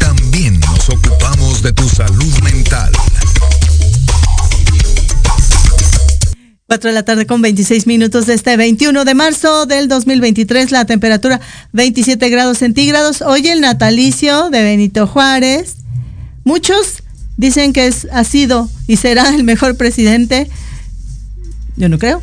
[0.00, 2.90] También nos ocupamos de tu salud mental.
[6.66, 10.84] 4 de la tarde con 26 minutos de este 21 de marzo del 2023, la
[10.84, 11.40] temperatura
[11.72, 13.22] 27 grados centígrados.
[13.22, 15.76] Hoy el natalicio de Benito Juárez.
[16.42, 17.04] Muchos
[17.36, 20.50] dicen que ha sido y será el mejor presidente.
[21.76, 22.22] Yo no creo.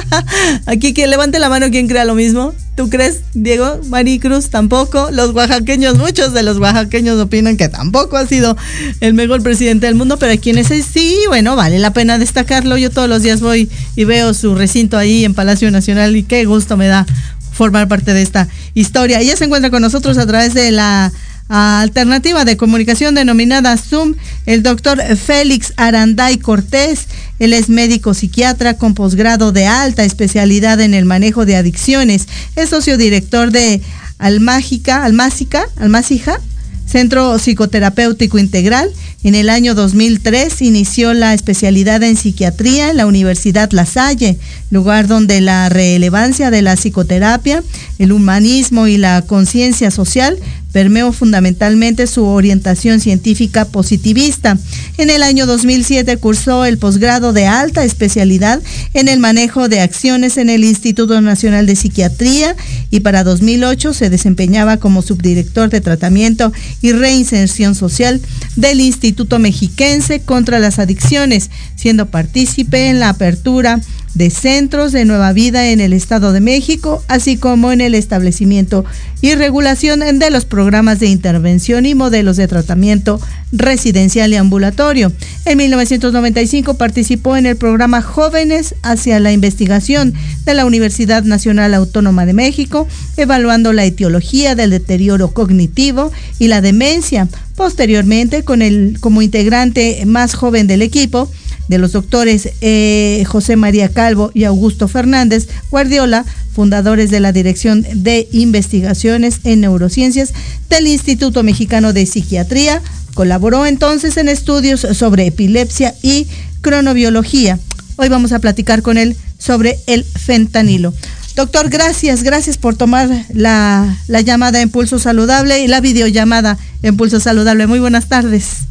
[0.66, 2.54] Aquí que levante la mano quien crea lo mismo.
[2.76, 3.80] ¿Tú crees, Diego?
[3.88, 5.10] Maricruz tampoco.
[5.12, 8.56] Los oaxaqueños, muchos de los oaxaqueños opinan que tampoco ha sido
[9.00, 12.76] el mejor presidente del mundo, pero hay quienes sí, bueno, vale la pena destacarlo.
[12.76, 16.44] Yo todos los días voy y veo su recinto ahí en Palacio Nacional y qué
[16.44, 17.06] gusto me da
[17.52, 19.20] formar parte de esta historia.
[19.20, 21.12] Ella se encuentra con nosotros a través de la
[21.50, 24.14] alternativa de comunicación denominada Zoom,
[24.46, 27.06] el doctor Félix Aranday Cortés.
[27.40, 32.28] Él es médico psiquiatra con posgrado de alta especialidad en el manejo de adicciones.
[32.54, 33.82] Es socio director de
[34.18, 36.38] Almágica, Almásica, Almácija,
[36.86, 38.90] Centro Psicoterapéutico Integral.
[39.22, 44.38] En el año 2003 inició la especialidad en psiquiatría en la Universidad La Salle,
[44.70, 47.62] lugar donde la relevancia de la psicoterapia,
[47.98, 50.38] el humanismo y la conciencia social
[50.72, 54.58] permeó fundamentalmente su orientación científica positivista.
[54.98, 58.60] En el año 2007 cursó el posgrado de alta especialidad
[58.94, 62.54] en el manejo de acciones en el Instituto Nacional de Psiquiatría
[62.90, 66.52] y para 2008 se desempeñaba como subdirector de tratamiento
[66.82, 68.20] y reinserción social
[68.56, 73.80] del Instituto Mexiquense contra las Adicciones, siendo partícipe en la apertura
[74.14, 78.84] de centros de nueva vida en el Estado de México, así como en el establecimiento
[79.22, 83.20] y regulación de los programas de intervención y modelos de tratamiento
[83.52, 85.12] residencial y ambulatorio.
[85.44, 92.26] En 1995 participó en el programa Jóvenes hacia la Investigación de la Universidad Nacional Autónoma
[92.26, 97.28] de México, evaluando la etiología del deterioro cognitivo y la demencia.
[97.56, 101.30] Posteriormente, con el, como integrante más joven del equipo,
[101.70, 107.86] de los doctores eh, José María Calvo y Augusto Fernández Guardiola, fundadores de la Dirección
[107.94, 110.34] de Investigaciones en Neurociencias
[110.68, 112.82] del Instituto Mexicano de Psiquiatría.
[113.14, 116.26] Colaboró entonces en estudios sobre epilepsia y
[116.60, 117.60] cronobiología.
[117.94, 120.92] Hoy vamos a platicar con él sobre el fentanilo.
[121.36, 126.96] Doctor, gracias, gracias por tomar la, la llamada en Pulso Saludable y la videollamada en
[126.96, 127.68] Pulso Saludable.
[127.68, 128.64] Muy buenas tardes.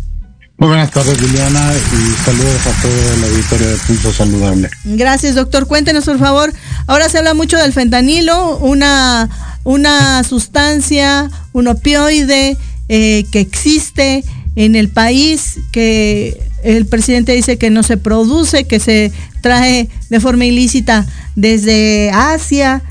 [0.60, 4.70] Muy buenas tardes, Liliana, y saludos a todo el auditorio de Pulso Saludable.
[4.84, 5.68] Gracias, doctor.
[5.68, 6.54] Cuéntenos, por favor.
[6.86, 9.30] Ahora se habla mucho del fentanilo, una,
[9.64, 12.58] una sustancia, un opioide
[12.90, 14.26] eh, que existe
[14.58, 20.20] en el país, que el presidente dice que no se produce, que se trae de
[20.20, 21.06] forma ilícita
[21.38, 22.84] desde Asia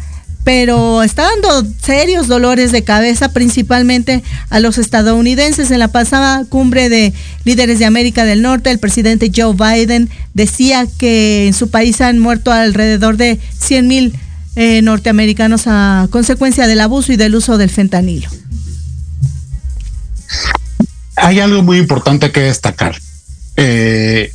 [0.48, 5.70] pero está dando serios dolores de cabeza principalmente a los estadounidenses.
[5.70, 7.12] En la pasada cumbre de
[7.44, 12.18] líderes de América del Norte, el presidente Joe Biden decía que en su país han
[12.18, 14.18] muerto alrededor de 100 mil
[14.56, 18.30] eh, norteamericanos a consecuencia del abuso y del uso del fentanilo.
[21.16, 22.98] Hay algo muy importante que destacar.
[23.56, 24.32] Eh,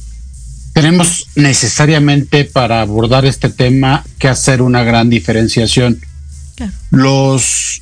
[0.74, 6.02] tenemos necesariamente para abordar este tema que hacer una gran diferenciación.
[6.90, 7.82] Los,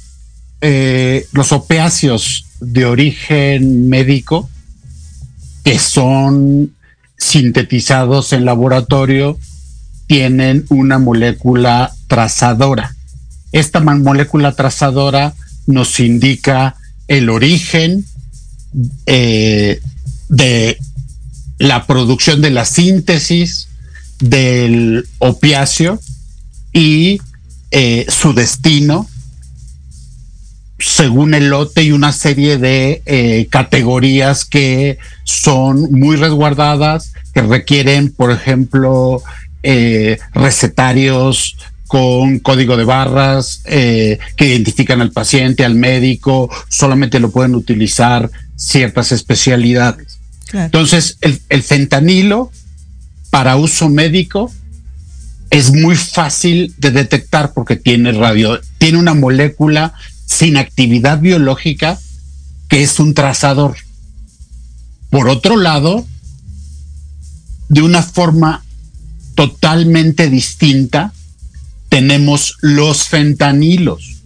[0.60, 4.50] eh, los opiáceos de origen médico
[5.64, 6.74] que son
[7.18, 9.38] sintetizados en laboratorio
[10.08, 12.96] tienen una molécula trazadora.
[13.54, 15.34] Esta molécula trazadora
[15.66, 16.76] nos indica
[17.08, 18.06] el origen
[19.06, 19.80] eh,
[20.30, 20.78] de
[21.62, 23.68] la producción de la síntesis
[24.20, 26.00] del opiáceo
[26.74, 27.22] y
[27.70, 29.08] eh, su destino
[30.80, 38.12] según el lote y una serie de eh, categorías que son muy resguardadas, que requieren,
[38.12, 39.22] por ejemplo,
[39.62, 47.54] eh, recetarios con código de barras que identifican al paciente, al médico, solamente lo pueden
[47.54, 50.21] utilizar ciertas especialidades.
[50.54, 52.52] Entonces, el, fentanilo
[53.30, 54.52] para uso médico
[55.50, 59.94] es muy fácil de detectar porque tiene radio, tiene una molécula
[60.26, 62.00] sin actividad biológica
[62.68, 63.76] que es un trazador.
[65.10, 66.06] Por otro lado,
[67.68, 68.64] de una forma
[69.36, 71.14] totalmente distinta,
[71.90, 74.22] tenemos los fentanilos.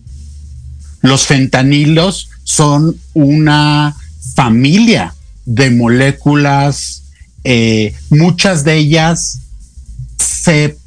[1.02, 3.96] Los fentanilos son una
[4.36, 7.04] familia de moléculas,
[7.44, 9.40] eh, muchas de ellas
[10.18, 10.78] se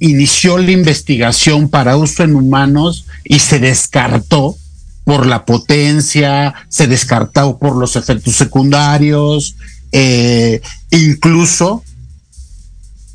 [0.00, 4.56] inició la investigación para uso en humanos y se descartó
[5.04, 9.56] por la potencia, se descartó por los efectos secundarios,
[9.92, 10.60] eh,
[10.90, 11.82] incluso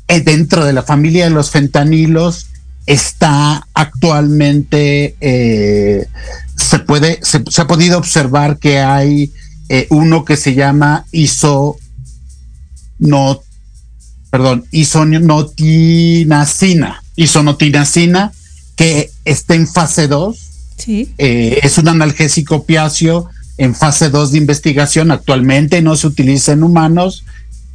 [0.08, 2.46] eh, dentro de la familia de los fentanilos
[2.86, 5.16] está actualmente,
[6.56, 9.32] se puede, se, ha podido observar que hay
[9.68, 11.76] eh, uno que se llama iso
[12.98, 13.42] no
[14.30, 18.32] perdón isonotinacina isonotinacina
[18.76, 20.50] que está en fase 2
[20.86, 25.12] eh, es un analgésico opiáceo en fase 2 de investigación.
[25.12, 27.24] Actualmente no se utiliza en humanos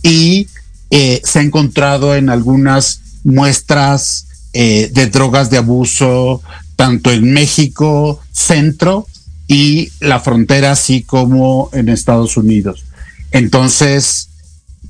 [0.03, 0.47] y
[0.91, 6.41] eh, se ha encontrado en algunas muestras de drogas de abuso
[6.75, 9.07] tanto en México centro
[9.49, 12.85] y la frontera, así como en Estados Unidos.
[13.31, 14.29] Entonces,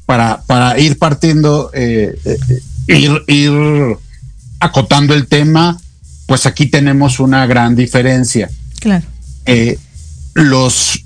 [0.06, 2.20] para, para ir partiendo, eh,
[2.88, 3.54] ir, ir
[4.60, 5.80] acotando el tema,
[6.28, 8.50] pues aquí tenemos una gran diferencia.
[8.82, 9.06] Claro.
[10.34, 11.06] los,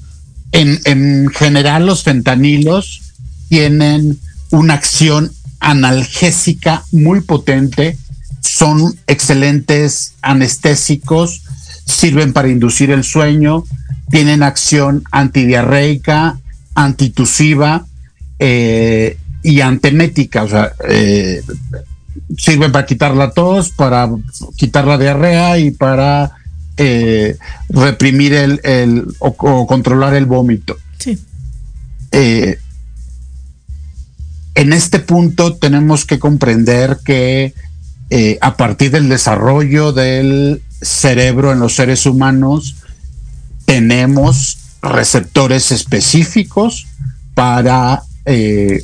[0.52, 3.02] en, en general, los fentanilos
[3.50, 8.00] tienen una acción analgésica muy potente,
[8.42, 11.44] son excelentes anestésicos,
[11.86, 13.64] sirven para inducir el sueño,
[14.10, 16.40] tienen acción antidiarreica,
[16.76, 17.86] antitusiva
[18.40, 21.42] eh, y antemética, o sea, eh,
[22.38, 24.10] sirven para quitar la tos, para
[24.56, 26.32] quitar la diarrea y para
[26.78, 27.38] eh,
[27.70, 30.78] reprimir el, o, controlar el vómito.
[31.00, 31.18] Sí.
[32.12, 32.58] en
[34.72, 37.54] este punto tenemos que comprender que
[38.40, 42.76] a partir del desarrollo del cerebro en los seres humanos,
[43.66, 46.88] tenemos receptores específicos
[47.34, 48.84] para eh,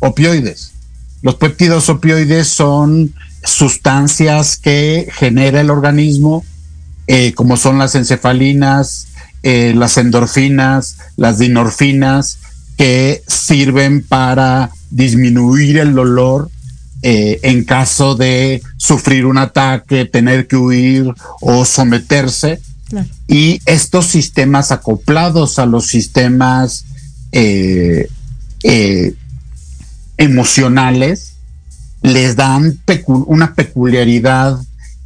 [0.00, 0.72] opioides.
[1.22, 6.44] Los péptidos opioides son sustancias que genera el organismo,
[7.06, 9.08] eh, como son las encefalinas,
[9.42, 12.38] eh, las endorfinas, las dinorfinas,
[12.76, 16.50] que sirven para disminuir el dolor
[17.02, 22.60] en caso de sufrir un ataque, tener que huir o someterse.
[23.26, 26.84] Y estos sistemas acoplados a los sistemas
[27.32, 28.08] eh,
[28.62, 29.14] eh,
[30.16, 31.34] emocionales
[32.02, 34.58] les dan una peculiaridad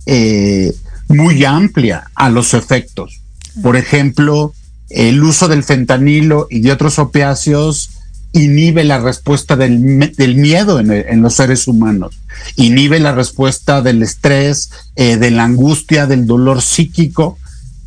[0.06, 0.72] eh,
[1.08, 3.20] muy amplia a los efectos.
[3.62, 4.54] Por ejemplo,
[4.88, 7.90] el uso del fentanilo y de otros opiáceos
[8.32, 12.18] inhibe la respuesta del, miedo en, los seres humanos,
[12.56, 17.38] inhibe la respuesta del estrés, de la angustia, del dolor psíquico,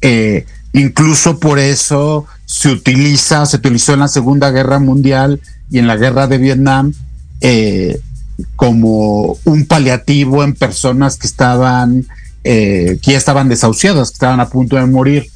[0.01, 5.87] eh, incluso por eso se utiliza, se utilizó en la Segunda Guerra Mundial y en
[5.87, 6.93] la Guerra de Vietnam
[7.41, 7.99] eh,
[8.55, 12.05] como un paliativo en personas que estaban,
[12.43, 15.27] eh, que ya estaban desahuciadas, que estaban a punto de morir,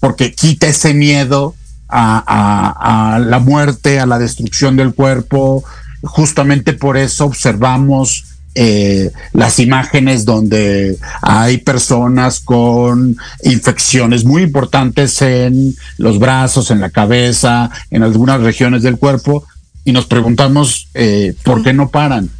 [0.00, 1.54] porque quita ese miedo
[1.88, 5.64] a, a la muerte, a la destrucción del cuerpo.
[6.02, 8.24] Justamente por eso observamos
[8.56, 16.90] eh, las imágenes donde hay personas con infecciones muy importantes en los brazos, en la
[16.90, 19.44] cabeza, en algunas regiones del cuerpo,
[19.84, 22.30] y nos preguntamos eh, por qué no paran.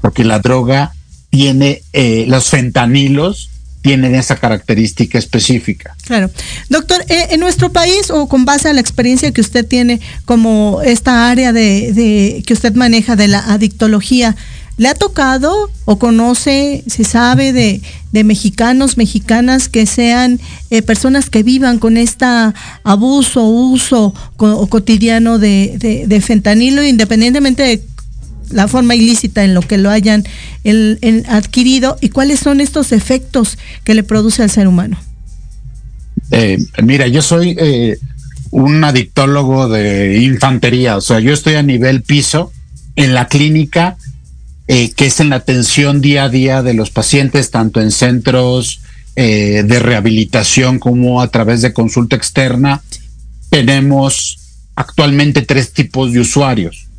[0.00, 0.92] Porque la droga
[1.30, 3.50] tiene, eh, los fentanilos
[3.82, 5.96] tienen esa característica específica.
[6.06, 6.30] Claro.
[6.68, 11.30] Doctor, en nuestro país o con base a la experiencia que usted tiene como esta
[11.30, 14.36] área de que usted maneja de la adictología,
[14.80, 17.82] ¿Le ha tocado o conoce, se sabe de,
[18.24, 20.40] mexicanos, mexicanas que sean
[20.70, 22.24] eh, personas que vivan con este
[22.82, 27.82] abuso, uso cotidiano de, fentanilo, independientemente de
[28.50, 30.24] la forma ilícita en lo que lo hayan
[31.28, 34.98] adquirido y cuáles son estos efectos que le produce al ser humano?
[36.30, 37.98] Eh, mira, yo soy eh,
[38.50, 42.52] un adictólogo de infantería, o sea, yo estoy a nivel piso
[42.96, 43.96] en la clínica
[44.68, 48.80] eh, que es en la atención día a día de los pacientes, tanto en centros
[49.16, 52.80] de rehabilitación como a través de consulta externa.
[53.50, 54.38] Tenemos
[54.76, 56.89] actualmente tres tipos de usuarios.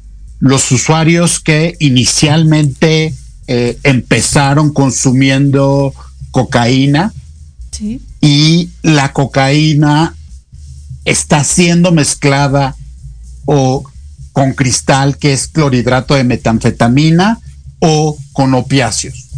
[0.42, 3.14] Los usuarios que inicialmente
[3.48, 5.94] eh, empezaron consumiendo
[6.32, 7.14] cocaína
[8.22, 10.16] y la cocaína
[11.06, 12.76] está siendo mezclada
[13.46, 13.84] o
[14.34, 17.40] con cristal que es clorhidrato de metanfetamina
[17.80, 19.30] o con opiáceos.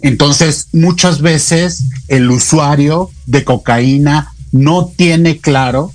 [0.00, 5.92] Entonces, muchas veces el usuario de cocaína no tiene claro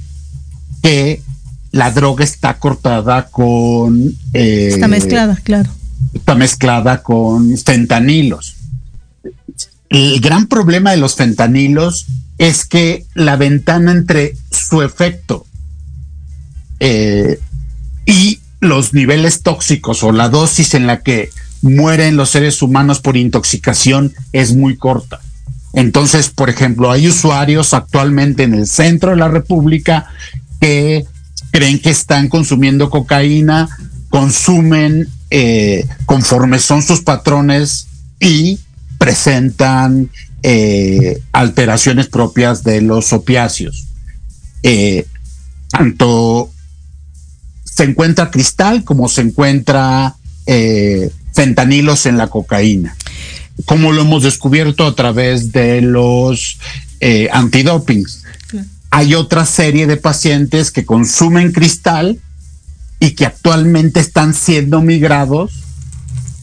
[0.81, 1.21] que
[1.71, 4.13] la droga está cortada con...
[4.33, 5.69] Eh, está mezclada, claro.
[6.13, 8.55] Está mezclada con fentanilos.
[9.89, 12.07] El gran problema de los fentanilos
[12.37, 15.45] es que la ventana entre su efecto
[16.79, 17.39] eh,
[18.05, 21.29] y los niveles tóxicos o la dosis en la que
[21.61, 25.19] mueren los seres humanos por intoxicación es muy corta.
[25.73, 30.07] Entonces, por ejemplo, hay usuarios actualmente en el centro de la República
[30.59, 31.05] que
[31.51, 33.69] creen que están consumiendo cocaína,
[34.09, 37.87] consumen eh, conforme son sus patrones
[38.19, 38.59] y
[38.97, 40.09] presentan
[40.43, 43.87] eh, alteraciones propias de los opiáceos.
[44.63, 45.05] Eh,
[45.69, 46.51] tanto
[47.63, 50.15] se encuentra cristal como se encuentra
[51.33, 52.97] fentanilos en la cocaína,
[53.63, 56.59] como lo hemos descubierto a través de los
[57.31, 58.20] antidopings.
[58.91, 62.19] Hay otra serie de pacientes que consumen cristal
[62.99, 65.63] y que actualmente están siendo migrados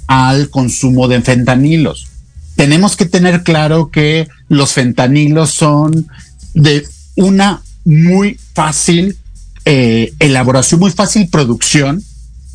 [0.07, 2.09] al consumo de fentanilos.
[2.57, 6.09] Tenemos que tener claro que los fentanilos son
[6.55, 9.17] de una muy fácil
[9.65, 12.03] eh, elaboración, muy fácil producción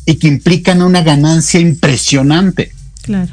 [0.04, 2.72] y que implican una ganancia impresionante.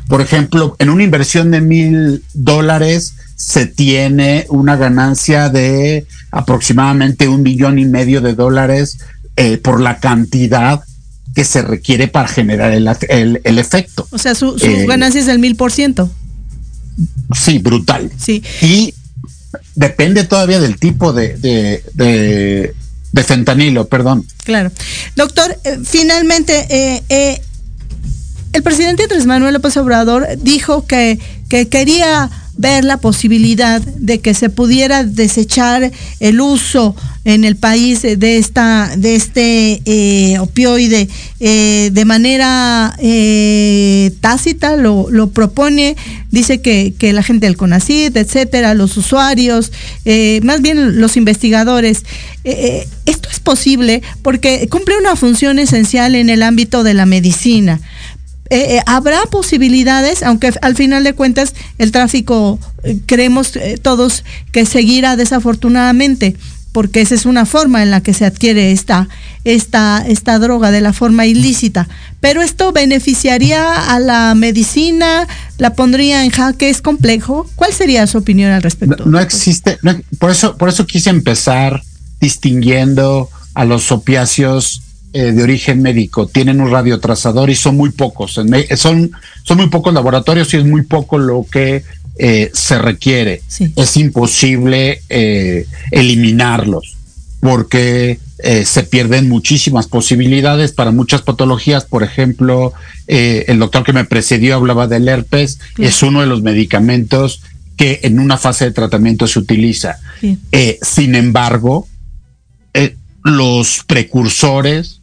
[0.08, 7.42] Por ejemplo, en una inversión de mil dólares se tiene una ganancia de aproximadamente un
[7.42, 9.00] millón y medio de dólares
[9.36, 10.84] eh, por la cantidad
[11.34, 12.88] que se requiere para generar el,
[13.58, 14.08] efecto.
[14.12, 16.12] O sea, su, eh, ganancia es el mil por ciento.
[17.36, 18.12] Sí, brutal.
[18.16, 18.44] Sí.
[18.62, 18.94] Y
[19.74, 22.76] depende todavía del tipo de, de,
[23.24, 24.24] fentanilo, perdón.
[24.44, 24.72] Claro.
[25.16, 27.42] Doctor, eh, finalmente, eh,
[28.54, 31.18] el presidente Andrés Manuel López Obrador dijo que,
[31.50, 32.30] que quería
[32.62, 36.96] ver la posibilidad de que se pudiera desechar el uso
[37.26, 41.08] en el país de esta de este eh, opioide
[41.40, 45.96] eh, de manera eh, tácita lo, lo, propone
[46.32, 49.72] dice que, que, la gente del CONACID etcétera los usuarios
[50.42, 52.06] más bien los investigadores
[52.44, 57.80] esto es posible porque cumple una función esencial en el ámbito de la medicina
[58.52, 64.66] eh, eh, habrá posibilidades, aunque al final de cuentas el tráfico eh, creemos todos que
[64.66, 66.36] seguirá desafortunadamente,
[66.74, 69.08] porque esa es una forma en la que se adquiere esta,
[69.46, 71.88] esta, esta droga de la forma ilícita.
[72.20, 77.50] Pero esto beneficiaría a la medicina, la pondría en jaque, es complejo.
[77.56, 79.06] ¿Cuál sería su opinión al respecto?
[79.06, 79.80] No, existe,
[80.20, 81.82] por eso, por eso quise empezar
[82.20, 84.82] distinguiendo a los opiáceos
[85.14, 88.40] eh, de origen médico tienen un radiotrazador y son muy pocos.
[88.76, 89.12] Son,
[89.44, 91.84] son muy pocos laboratorios y es muy poco lo que
[92.18, 93.42] eh, se requiere.
[93.76, 96.96] Es imposible eh, eliminarlos
[97.42, 98.20] porque
[98.64, 101.86] se pierden muchísimas posibilidades para muchas patologías.
[101.86, 102.74] Por ejemplo,
[103.08, 105.60] el doctor que me precedió hablaba del herpes.
[105.78, 107.42] Es uno de los medicamentos
[107.78, 110.00] que en una fase de tratamiento se utiliza.
[110.82, 111.88] sin embargo,
[113.24, 115.01] los precursores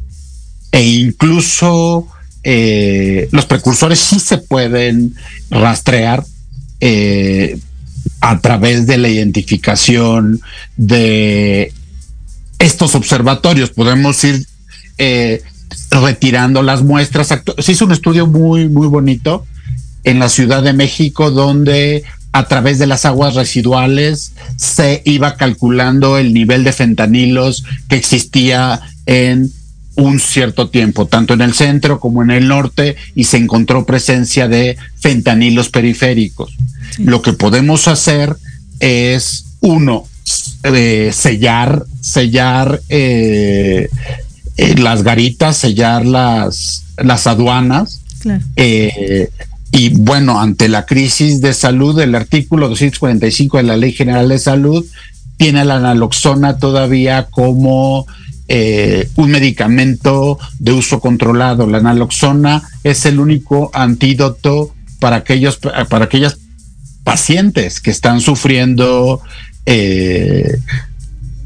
[0.73, 2.07] e incluso
[2.45, 5.15] eh, los precursores sí se pueden
[5.51, 6.25] rastrear
[6.81, 7.59] eh,
[8.21, 10.41] a través de la identificación
[10.77, 11.73] de
[12.59, 13.71] estos observatorios.
[13.71, 14.47] Podemos ir
[14.99, 15.43] eh,
[15.91, 17.29] retirando las muestras.
[17.59, 19.47] Se hizo un estudio muy, muy bonito
[20.05, 26.19] en la Ciudad de México donde a través de las aguas residuales se iba calculando
[26.19, 29.51] el nivel de fentanilos que existía en
[29.99, 34.47] un cierto tiempo, tanto en el centro como en el norte, y se encontró presencia
[34.47, 36.57] de fentanilos periféricos.
[36.99, 38.37] Lo que podemos hacer
[38.79, 40.05] es, uno,
[40.63, 43.89] eh, sellar, sellar eh,
[44.57, 48.01] eh, las garitas, sellar las, las aduanas.
[49.73, 54.39] y bueno, ante la crisis de salud, el artículo 245 de la Ley General de
[54.39, 54.87] Salud
[55.37, 58.07] tiene la naloxona todavía como
[58.49, 61.67] eh, un medicamento de uso controlado.
[61.67, 66.39] La naloxona es el único antídoto para aquellos para aquellas
[67.05, 69.21] pacientes que están sufriendo
[69.67, 70.59] eh,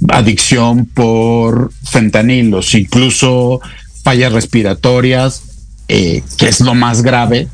[0.08, 3.60] adicción por fentanilos, incluso
[4.02, 5.42] fallas respiratorias,
[5.88, 7.48] eh, que es lo más grave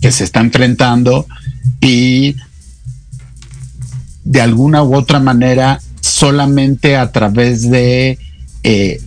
[0.00, 1.26] que se está enfrentando
[1.80, 2.36] y
[4.24, 8.18] de alguna u otra manera solamente a través de
[8.62, 9.00] eh,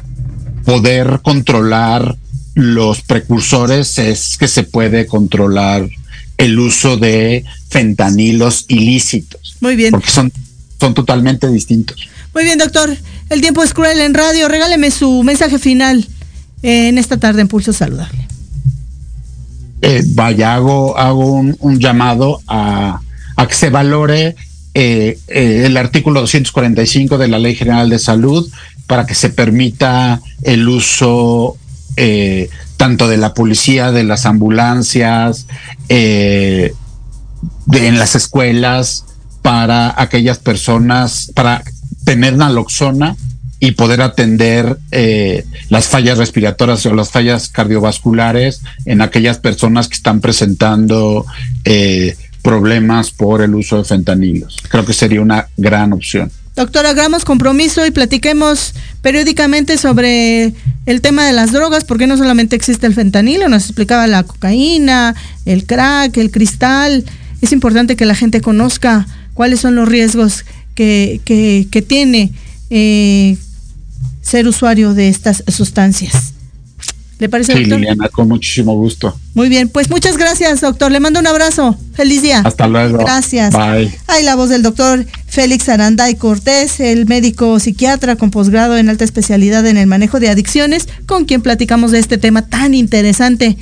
[0.65, 2.17] poder controlar
[2.55, 5.89] los precursores es que se puede controlar
[6.37, 9.57] el uso de fentanilos ilícitos.
[9.61, 9.91] Muy bien.
[9.91, 10.31] Porque son,
[10.79, 12.09] son totalmente distintos.
[12.33, 12.95] Muy bien, doctor.
[13.29, 14.47] El tiempo es cruel en radio.
[14.47, 16.07] Regáleme su mensaje final
[16.63, 18.27] en esta tarde en Pulso Saludable.
[19.81, 23.01] Eh, vaya, hago, hago un, llamado a,
[23.35, 24.35] a, que se valore
[24.73, 28.49] eh, el artículo 245 de la Ley General de Salud
[28.91, 31.55] para que se permita el uso
[31.95, 35.47] eh, tanto de la policía, de las ambulancias,
[35.87, 36.73] eh,
[37.71, 39.05] en las escuelas,
[39.41, 41.63] para aquellas personas, para
[42.03, 43.15] tener naloxona
[43.61, 49.95] y poder atender eh, las fallas respiratorias o las fallas cardiovasculares en aquellas personas que
[49.95, 51.25] están presentando
[52.41, 54.57] problemas por el uso de fentanilos.
[54.67, 56.29] Creo que sería una gran opción.
[56.55, 60.53] Doctora, hagamos compromiso y platiquemos periódicamente sobre
[60.85, 65.15] el tema de las drogas, porque no solamente existe el fentanilo, nos explicaba la cocaína,
[65.45, 67.05] el crack, el cristal.
[67.41, 70.43] Es importante que la gente conozca cuáles son los riesgos
[70.75, 72.31] que, que, tiene
[72.69, 73.37] eh,
[74.21, 76.30] ser usuario de estas sustancias.
[77.21, 77.79] ¿Le parece, Sí, doctor?
[77.79, 79.15] Liliana, con muchísimo gusto.
[79.35, 80.91] Muy bien, pues muchas gracias, doctor.
[80.91, 81.77] Le mando un abrazo.
[81.93, 82.41] Feliz día.
[82.43, 82.97] Hasta luego.
[82.97, 83.53] Gracias.
[83.53, 83.95] Bye.
[84.07, 89.03] Hay la voz del doctor Félix Aranday Cortés, el médico psiquiatra con posgrado en alta
[89.03, 93.55] especialidad en el manejo de adicciones, con quien platicamos de este tema tan interesante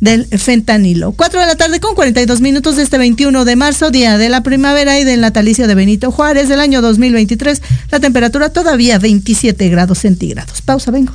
[0.00, 1.12] del fentanilo.
[1.12, 4.42] 4 de la tarde con 42 minutos de este 21 de marzo, día de la
[4.42, 7.62] primavera y del natalicio de Benito Juárez del año 2023.
[7.90, 10.60] La temperatura todavía 27 grados centígrados.
[10.60, 11.14] Pausa, vengo.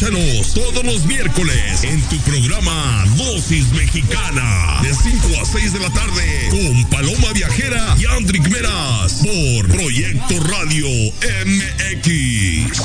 [0.00, 5.90] Escúchanos todos los miércoles en tu programa Dosis Mexicana de 5 a 6 de la
[5.90, 10.86] tarde con Paloma Viajera y Andrick Meras por Proyecto Radio
[11.44, 12.80] MX.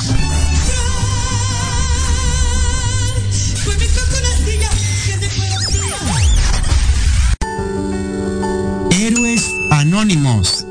[8.91, 9.41] Héroes
[9.72, 10.66] Anónimos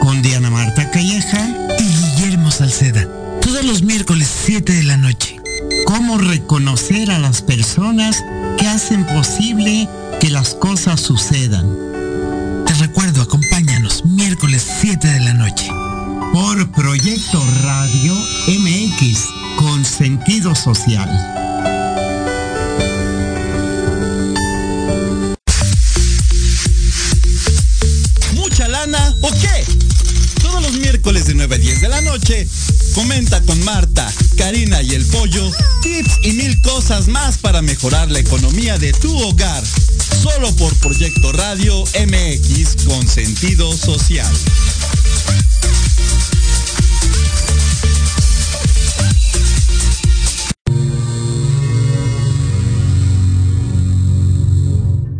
[0.00, 1.46] con Diana Marta Calleja
[1.78, 3.06] y Guillermo Salceda.
[3.42, 5.33] Todos los miércoles 7 de la noche.
[5.86, 8.24] Cómo reconocer a las personas
[8.58, 9.88] que hacen posible
[10.20, 11.66] que las cosas sucedan.
[12.66, 15.68] Te recuerdo, acompáñanos miércoles 7 de la noche.
[16.32, 18.14] Por Proyecto Radio
[18.48, 19.18] MX
[19.56, 21.08] con sentido social.
[28.34, 29.64] ¿Mucha lana o qué?
[30.42, 32.48] Todos los miércoles de 9 a 10 de la noche,
[32.94, 35.50] comenta con Marta, Karina y el Pollo
[35.82, 39.62] tips y mil cosas más para mejorar la economía de tu hogar.
[40.22, 44.32] Solo por Proyecto Radio MX con sentido social.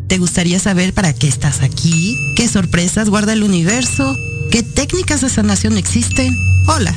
[0.08, 2.16] ¿Te gustaría saber para qué estás aquí?
[2.36, 4.16] ¿Qué sorpresas guarda el universo?
[4.50, 6.32] ¿Qué técnicas de sanación existen?
[6.68, 6.96] Hola,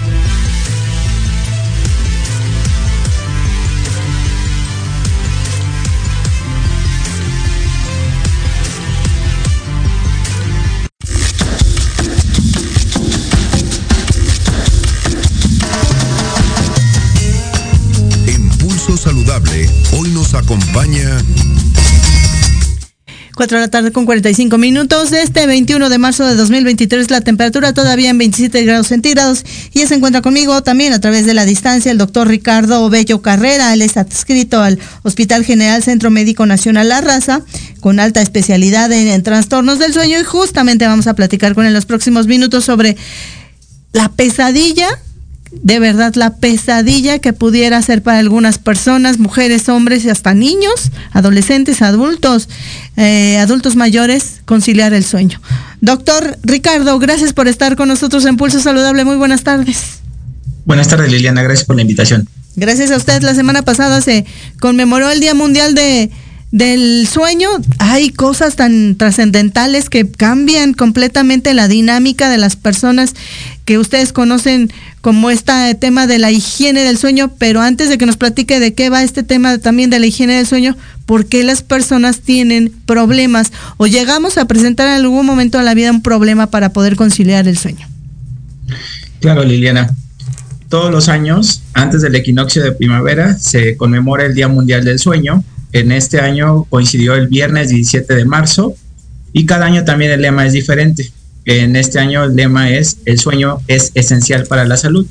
[23.35, 25.11] 4 de la tarde con 45 minutos.
[25.11, 29.43] Este 21 de marzo de 2023, la temperatura todavía en 27 grados centígrados.
[29.73, 33.73] Y se encuentra conmigo también a través de la distancia el doctor Ricardo Bello Carrera.
[33.73, 37.41] Él está adscrito al Hospital General Centro Médico Nacional La Raza,
[37.79, 40.19] con alta especialidad en, en trastornos del sueño.
[40.19, 42.97] Y justamente vamos a platicar con él en los próximos minutos sobre
[43.93, 44.87] la pesadilla
[45.51, 50.91] de verdad la pesadilla que pudiera ser para algunas personas, mujeres, hombres y hasta niños,
[51.11, 52.47] adolescentes, adultos,
[52.97, 55.41] eh, adultos mayores, conciliar el sueño.
[55.81, 59.03] Doctor Ricardo, gracias por estar con nosotros en Pulso Saludable.
[59.03, 59.99] Muy buenas tardes.
[60.65, 62.27] Buenas tardes Liliana, gracias por la invitación.
[62.55, 63.21] Gracias a usted.
[63.23, 64.25] La semana pasada se
[64.59, 66.11] conmemoró el Día Mundial de
[66.51, 67.49] del sueño.
[67.79, 73.13] Hay cosas tan trascendentales que cambian completamente la dinámica de las personas
[73.71, 74.69] que ustedes conocen
[74.99, 78.73] como este tema de la higiene del sueño, pero antes de que nos platique de
[78.73, 82.73] qué va este tema también de la higiene del sueño, ¿por qué las personas tienen
[82.85, 86.97] problemas o llegamos a presentar en algún momento de la vida un problema para poder
[86.97, 87.87] conciliar el sueño?
[89.21, 89.95] Claro, Liliana.
[90.67, 95.45] Todos los años, antes del equinoccio de primavera, se conmemora el Día Mundial del Sueño.
[95.71, 98.75] En este año coincidió el viernes 17 de marzo
[99.31, 101.09] y cada año también el lema es diferente.
[101.45, 105.05] En este año el lema es el sueño es esencial para la salud.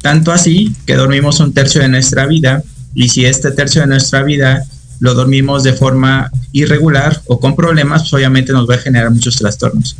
[0.00, 2.62] Tanto así que dormimos un tercio de nuestra vida
[2.94, 4.64] y si este tercio de nuestra vida
[5.00, 9.36] lo dormimos de forma irregular o con problemas, pues obviamente nos va a generar muchos
[9.36, 9.96] trastornos.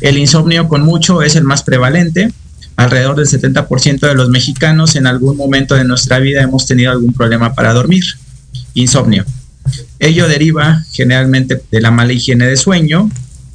[0.00, 2.32] El insomnio con mucho es el más prevalente.
[2.76, 7.12] Alrededor del 70% de los mexicanos en algún momento de nuestra vida hemos tenido algún
[7.12, 8.04] problema para dormir.
[8.74, 9.24] Insomnio.
[9.98, 13.10] Ello deriva generalmente de la mala higiene de sueño,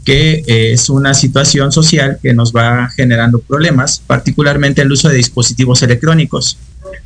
[0.08, 5.18] que eh, es una situación social que nos va generando problemas, particularmente el uso de
[5.18, 6.58] dispositivos electrónicos.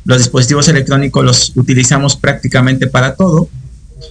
[0.04, 3.48] Los dispositivos electrónicos los utilizamos prácticamente para todo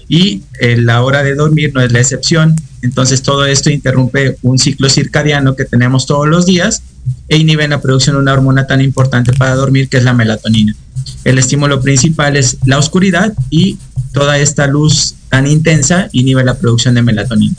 [0.09, 2.53] y eh, la hora de dormir no es la excepción.
[2.81, 6.83] Entonces todo esto interrumpe un ciclo circadiano que tenemos todos los días
[7.29, 10.75] e inhibe la producción de una hormona tan importante para dormir que es la melatonina.
[11.23, 13.77] El estímulo principal es la oscuridad y
[14.11, 17.55] toda esta luz tan intensa inhibe la producción de melatonina.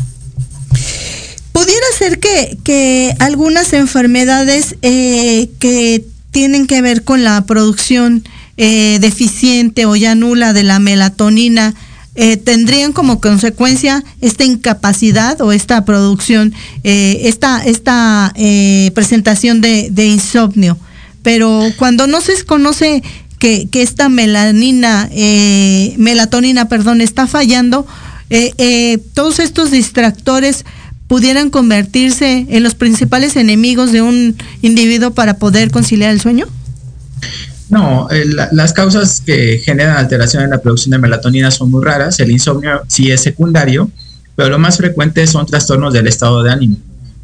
[1.52, 8.24] ¿Pudiera ser que, que algunas enfermedades eh, que tienen que ver con la producción
[8.56, 11.74] eh, deficiente o ya nula de la melatonina
[12.14, 18.32] eh, tendrían como consecuencia esta incapacidad o esta producción, esta, esta
[18.94, 20.78] presentación de, de, insomnio?
[21.22, 23.02] Pero cuando no se conoce
[23.38, 25.08] que, que esta melanina,
[25.96, 27.86] melatonina, perdón, está fallando,
[29.14, 30.64] todos estos distractores
[31.12, 36.46] pudieran convertirse en los principales enemigos de un individuo para poder conciliar el sueño?
[37.68, 42.18] No, eh, las causas que generan alteración en la producción de melatonina son muy raras.
[42.18, 43.90] El insomnio sí es secundario,
[44.36, 46.78] pero lo más frecuente son trastornos del estado de ánimo.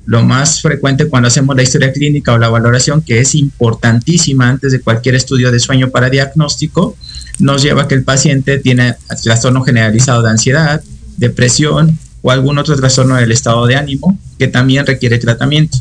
[0.04, 4.70] Lo más frecuente cuando hacemos la historia clínica o la valoración, que es importantísima antes
[4.70, 6.94] de cualquier estudio de sueño para diagnóstico,
[7.38, 10.82] nos lleva a que el paciente tiene trastorno generalizado de ansiedad,
[11.16, 15.78] depresión, o algún otro trastorno del estado de ánimo que también requiere tratamiento.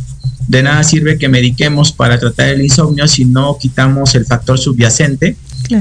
[0.47, 5.35] De nada sirve que mediquemos para tratar el insomnio si no quitamos el factor subyacente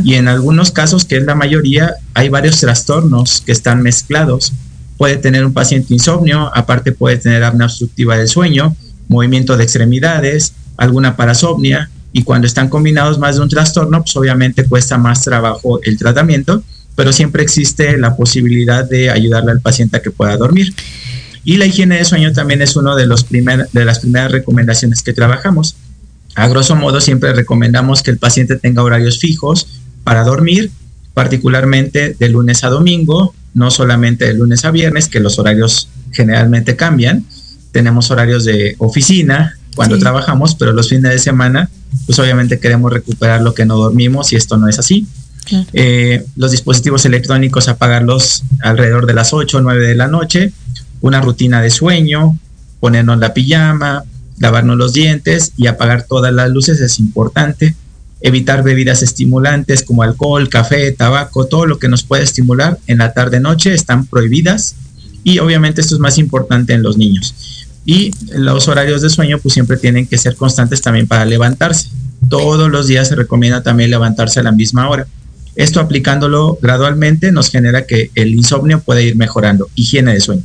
[0.05, 4.53] y en algunos casos, que es la mayoría, hay varios trastornos que están mezclados.
[4.97, 8.75] Puede tener un paciente insomnio, aparte puede tener apnea obstructiva del sueño,
[9.09, 14.65] movimiento de extremidades, alguna parasomnia y cuando están combinados más de un trastorno, pues obviamente
[14.65, 16.63] cuesta más trabajo el tratamiento
[16.97, 20.75] pero siempre existe la posibilidad de ayudarle al paciente a que pueda dormir.
[21.45, 25.03] Y la higiene de sueño también es una de, los primer, de las primeras recomendaciones
[25.03, 25.77] que trabajamos.
[26.35, 29.69] A grosso modo, siempre recomendamos que el paciente tenga horarios fijos
[30.03, 30.73] para dormir,
[31.15, 36.77] particularmente de lunes a domingo, no solamente de lunes a viernes, que los horarios generalmente
[36.77, 37.25] cambian.
[37.73, 41.71] Tenemos horarios de oficina cuando trabajamos, pero los fines de semana,
[42.07, 45.07] pues obviamente queremos recuperar lo que no dormimos y esto no es así.
[45.73, 50.53] Eh, los dispositivos electrónicos apagarlos alrededor de las 8 o 9 de la noche,
[51.01, 52.39] una rutina de sueño,
[52.81, 54.05] ponernos la pijama,
[54.39, 57.75] lavarnos los dientes y apagar todas las luces es importante.
[58.21, 63.13] Evitar bebidas estimulantes como alcohol, café, tabaco, todo lo que nos puede estimular en la
[63.13, 64.75] tarde-noche están prohibidas
[65.23, 67.35] y obviamente esto es más importante en los niños.
[67.85, 71.89] Y los horarios de sueño pues siempre tienen que ser constantes también para levantarse.
[72.29, 75.07] Todos los días se recomienda también levantarse a la misma hora.
[75.57, 79.69] Esto aplicándolo gradualmente nos genera que el insomnio puede ir mejorando.
[79.75, 80.43] Higiene de sueño.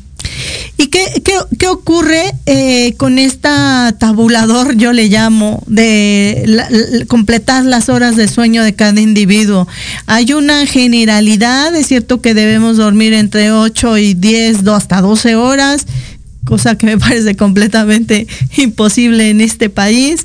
[0.77, 1.21] ¿Y qué,
[1.57, 8.63] qué, ocurre eh, con esta tabulador, yo le llamo, de completar las horas de sueño
[8.63, 9.67] de cada individuo?
[10.07, 15.85] Hay una generalidad, es cierto que debemos dormir entre 8 y 10, hasta 12 horas,
[16.45, 20.23] cosa que me parece completamente imposible en este país.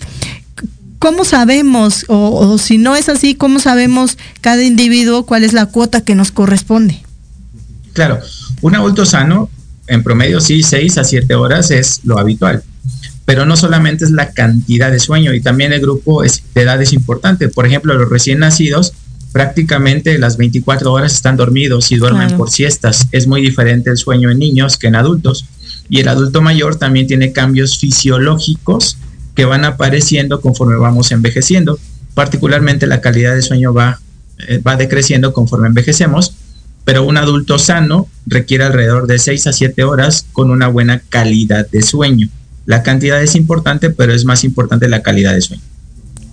[0.98, 6.02] ¿Cómo sabemos, o, si no es así, cómo sabemos cada individuo cuál es la cuota
[6.02, 7.02] que nos corresponde?
[7.92, 8.18] Claro,
[8.60, 9.50] un adulto sano,
[9.86, 12.62] en promedio sí, 6 a 7 horas es lo habitual.
[13.24, 16.92] Pero no solamente es la cantidad de sueño, y también el grupo de edad es
[16.92, 17.48] importante.
[17.48, 18.92] Por ejemplo, los recién nacidos,
[19.32, 23.06] prácticamente las 24 horas están dormidos y duermen por siestas.
[23.12, 25.46] Es muy diferente el sueño en niños que en adultos.
[25.88, 28.96] Y el adulto mayor también tiene cambios fisiológicos
[29.36, 31.78] que van apareciendo conforme vamos envejeciendo.
[32.14, 34.00] Particularmente la calidad de sueño va,
[34.48, 36.34] eh, va decreciendo conforme envejecemos,
[36.84, 41.68] pero un adulto sano requiere alrededor de 6 a 7 horas con una buena calidad
[41.68, 42.28] de sueño.
[42.64, 45.62] La cantidad es importante, pero es más importante la calidad de sueño.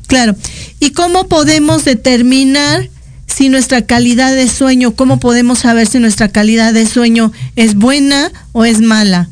[0.07, 0.35] Claro.
[0.79, 2.89] ¿Y cómo podemos determinar
[3.27, 8.31] si nuestra calidad de sueño, cómo podemos saber si nuestra calidad de sueño es buena
[8.53, 9.29] o es mala?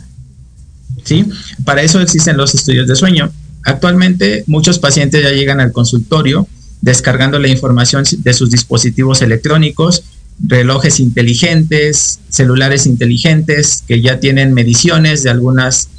[1.04, 1.26] Sí,
[1.64, 3.32] para eso existen los estudios de sueño.
[3.64, 6.48] Actualmente muchos pacientes ya llegan al consultorio
[6.82, 10.04] descargando la información de sus dispositivos electrónicos,
[10.40, 15.90] relojes inteligentes, celulares inteligentes que ya tienen mediciones de algunos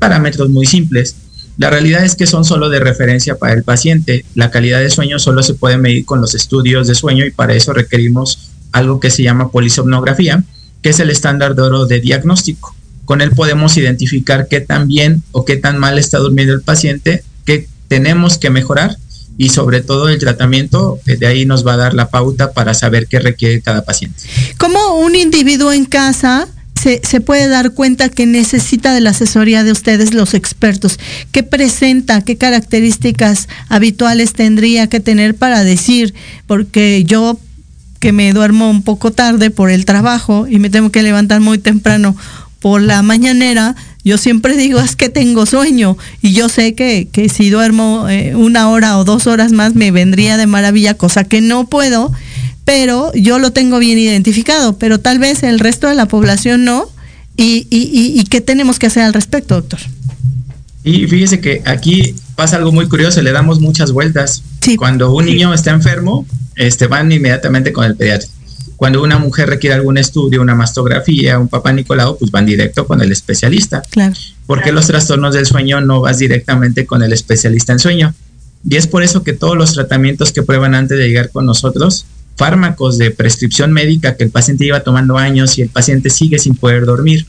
[0.00, 1.14] parámetros muy simples.
[1.58, 4.24] La realidad es que son solo de referencia para el paciente.
[4.34, 7.54] La calidad de sueño solo se puede medir con los estudios de sueño y para
[7.54, 10.42] eso requerimos algo que se llama polisomnografía,
[10.80, 15.22] que es el estándar de oro de diagnóstico con él podemos identificar qué tan bien
[15.32, 18.96] o qué tan mal está durmiendo el paciente, qué tenemos que mejorar
[19.36, 22.74] y sobre todo el tratamiento, eh, de ahí nos va a dar la pauta para
[22.74, 24.22] saber qué requiere cada paciente.
[24.58, 26.48] ¿Cómo un individuo en casa
[26.80, 30.98] se, se, puede dar cuenta que necesita de la asesoría de ustedes, los expertos?
[31.32, 32.22] ¿Qué presenta?
[32.22, 36.14] ¿Qué características habituales tendría que tener para decir?
[36.46, 37.38] Porque yo
[38.02, 41.58] que me duermo un poco tarde por el trabajo y me tengo que levantar muy
[41.58, 42.16] temprano
[42.62, 47.28] por la mañanera, yo siempre digo es que tengo sueño y yo sé que, que
[47.28, 51.40] si duermo eh, una hora o dos horas más me vendría de maravilla, cosa que
[51.40, 52.12] no puedo
[52.64, 56.86] pero yo lo tengo bien identificado, pero tal vez el resto de la población no.
[57.34, 59.80] ¿Y, y, y qué tenemos que hacer al respecto, doctor?
[60.84, 64.42] Y fíjese que aquí pasa algo muy curioso, le damos muchas vueltas.
[64.76, 68.28] Cuando un niño está enfermo, este, van inmediatamente con el pediatra.
[68.82, 73.00] Cuando una mujer requiere algún estudio, una mastografía, un papá Nicolau, pues van directo con
[73.00, 73.80] el especialista.
[73.88, 74.12] Claro.
[74.44, 78.12] ¿Por qué los trastornos del sueño no vas directamente con el especialista en sueño?
[78.68, 82.06] Y es por eso que todos los tratamientos que prueban antes de llegar con nosotros
[82.34, 86.56] fármacos de prescripción médica que el paciente lleva tomando años y el paciente sigue sin
[86.56, 87.24] poder dormir.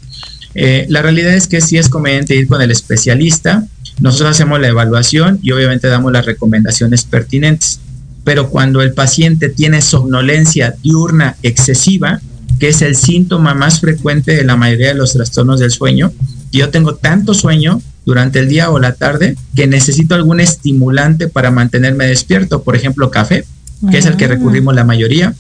[0.56, 3.68] Eh, la realidad es que sí es conveniente ir con el especialista,
[4.00, 7.80] nosotros hacemos la evaluación y obviamente damos las recomendaciones pertinentes,
[8.24, 12.22] pero cuando el paciente tiene somnolencia diurna excesiva,
[12.60, 16.12] que es el síntoma más frecuente de la mayoría de los trastornos del sueño,
[16.52, 21.52] yo tengo tanto sueño durante el día o la tarde que necesito algún estimulante para
[21.52, 23.46] mantenerme despierto, por ejemplo, café,
[23.90, 24.30] que es el que ah.
[24.30, 25.34] recurrimos la mayoría.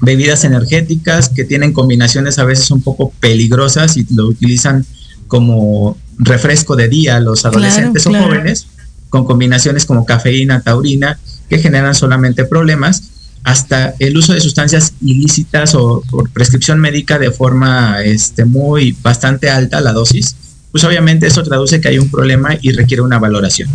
[0.00, 4.86] Bebidas energéticas que tienen combinaciones a veces un poco peligrosas y lo utilizan
[5.26, 8.68] como refresco de día los adolescentes o jóvenes,
[9.08, 11.18] con combinaciones como cafeína, taurina,
[11.48, 13.10] que generan solamente problemas,
[13.46, 19.48] hasta el uso de sustancias ilícitas o por prescripción médica de forma este, muy bastante
[19.48, 20.34] alta la dosis,
[20.72, 23.70] pues obviamente eso traduce que hay un problema y requiere una valoración.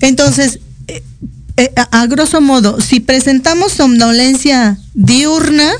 [0.00, 1.02] Entonces, eh,
[1.56, 5.72] eh, a, grosso modo, si presentamos somnolencia diurna,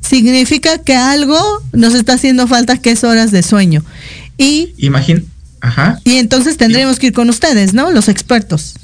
[0.00, 1.38] significa que algo
[1.72, 3.84] nos está haciendo falta, que es horas de sueño.
[4.36, 5.28] Y, Imagín,
[5.60, 6.00] ajá.
[6.02, 7.92] y entonces tendremos que ir con ustedes, ¿no?
[7.92, 8.74] Los expertos.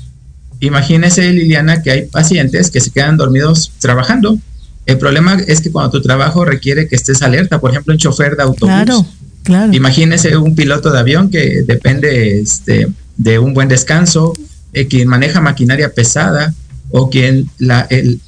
[0.60, 4.38] Imagínese, Liliana, que hay pacientes que se quedan dormidos trabajando.
[4.86, 8.36] El problema es que cuando tu trabajo requiere que estés alerta, por ejemplo, un chofer
[8.36, 8.74] de autobús.
[8.74, 9.06] Claro,
[9.42, 9.72] claro.
[9.74, 14.32] Imagínese un piloto de avión que depende este, de un buen descanso,
[14.72, 16.54] eh, quien maneja maquinaria pesada
[16.90, 18.20] o quien la, el,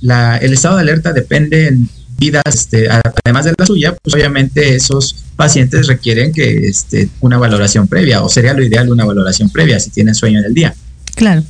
[0.53, 5.87] estado de alerta depende en vidas, este, además de la suya, pues obviamente esos pacientes
[5.87, 10.15] requieren que este, una valoración previa, o sería lo ideal una valoración previa si tienen
[10.15, 10.75] sueño en el día.
[11.19, 11.43] Claro.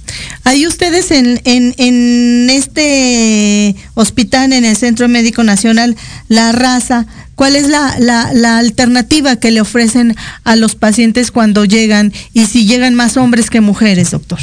[0.44, 5.94] Hay ustedes en, en, en, este hospital, en el Centro Médico Nacional,
[6.28, 11.66] La Raza, ¿cuál es la, la, la, alternativa que le ofrecen a los pacientes cuando
[11.66, 14.38] llegan y si llegan más hombres que mujeres, doctor?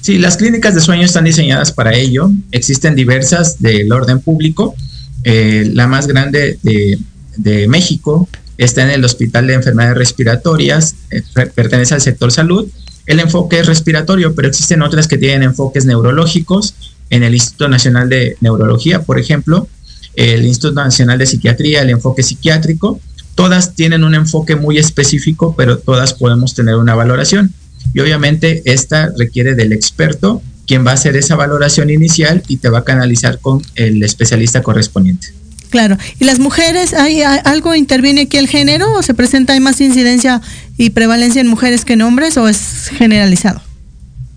[0.00, 2.30] Sí, las clínicas de sueño están diseñadas para ello.
[2.52, 4.76] Existen diversas del orden público.
[5.24, 11.94] Eh, la más grande de, México está en el Hospital de Enfermedades Respiratorias, eh, pertenece
[11.94, 12.70] al sector salud.
[13.06, 16.74] El enfoque es respiratorio, pero existen otras que tienen enfoques neurológicos.
[17.10, 19.68] En el Instituto Nacional de Neurología, por ejemplo,
[20.16, 22.98] el Instituto Nacional de Psiquiatría, el enfoque psiquiátrico.
[23.34, 27.52] Todas tienen un enfoque muy específico, pero todas podemos tener una valoración
[27.92, 32.70] y obviamente esta requiere del experto quien va a hacer esa valoración inicial y te
[32.70, 35.28] va a canalizar con el especialista correspondiente.
[35.68, 35.98] Claro.
[36.20, 40.40] ¿Y las mujeres, hay, algo interviene aquí el género o se presenta, hay más incidencia
[40.76, 43.60] y prevalencia en mujeres que en hombres o es generalizado?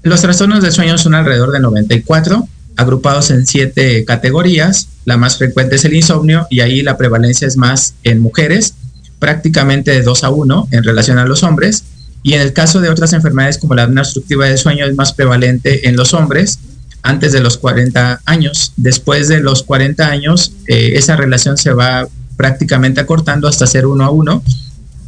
[0.04, 4.88] Los trastornos del sueño son alrededor de 94, agrupados en siete categorías.
[5.06, 8.76] La más frecuente es el insomnio y ahí la prevalencia es más en mujeres,
[9.20, 11.84] prácticamente de 2 a 1 en relación a los hombres
[12.24, 15.14] y en el caso de otras enfermedades como la apnea obstructiva del sueño es más
[15.14, 16.60] prevalente en los hombres
[17.02, 18.74] antes de los 40 años.
[18.76, 24.04] Después de los 40 años, eh, esa relación se va prácticamente acortando hasta ser uno
[24.04, 24.44] a uno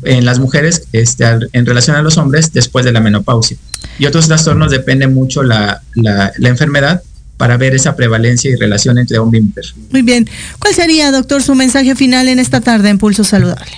[0.03, 3.57] en las mujeres este, en relación a los hombres después de la menopausia.
[3.97, 7.01] Y otros trastornos depende mucho la, la, la enfermedad
[7.37, 9.65] para ver esa prevalencia y relación entre hombre y mujer.
[9.91, 10.29] Muy bien.
[10.59, 13.71] ¿Cuál sería, doctor, su mensaje final en esta tarde en Pulso Saludable?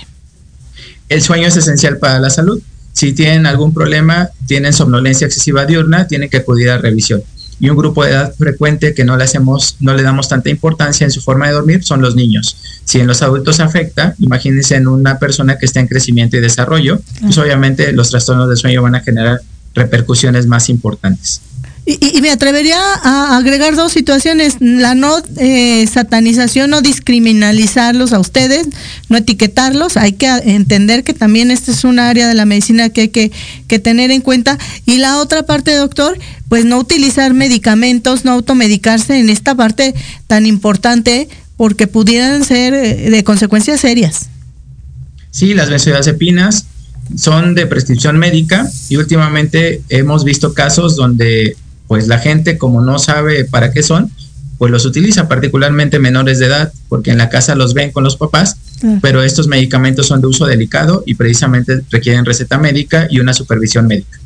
[1.08, 2.60] El sueño es esencial para la salud.
[2.92, 7.22] Si tienen algún problema, tienen somnolencia excesiva diurna, tienen que acudir a revisión.
[7.60, 11.04] Y un grupo de edad frecuente que no le hacemos, no le damos tanta importancia
[11.04, 12.56] en su forma de dormir son los niños.
[12.84, 17.00] Si en los adultos afecta, imagínense en una persona que está en crecimiento y desarrollo,
[17.20, 19.40] pues obviamente los trastornos de sueño van a generar
[19.74, 21.40] repercusiones más importantes.
[21.84, 28.68] Y, me atrevería a agregar dos situaciones, la no eh, satanización, no discriminalizarlos a ustedes,
[29.08, 33.02] no etiquetarlos, hay que entender que también este es un área de la medicina que
[33.02, 33.32] hay que,
[33.66, 34.58] que tener en cuenta.
[34.86, 36.16] Y la otra parte, doctor,
[36.48, 39.92] pues no utilizar medicamentos, no automedicarse en esta parte
[40.28, 44.28] tan importante porque pudieran ser eh, de consecuencias serias.
[45.32, 46.66] Sí, las benzodiazepinas
[47.16, 51.56] son de prescripción médica y últimamente hemos visto casos donde
[51.92, 54.10] pues la gente como no sabe para qué son,
[54.56, 58.16] pues los utiliza particularmente menores de edad porque en la casa los ven con los
[58.16, 58.56] papás,
[59.02, 63.88] pero estos medicamentos son de uso delicado y precisamente requieren receta médica y una supervisión
[63.88, 64.18] médica.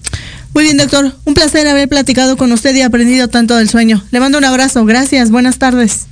[0.55, 1.11] Muy bien, doctor.
[1.25, 4.01] Un placer haber platicado con usted y aprendido tanto del sueño.
[4.13, 4.85] Le mando un abrazo.
[4.85, 5.33] Gracias.
[5.33, 6.07] Buenas tardes.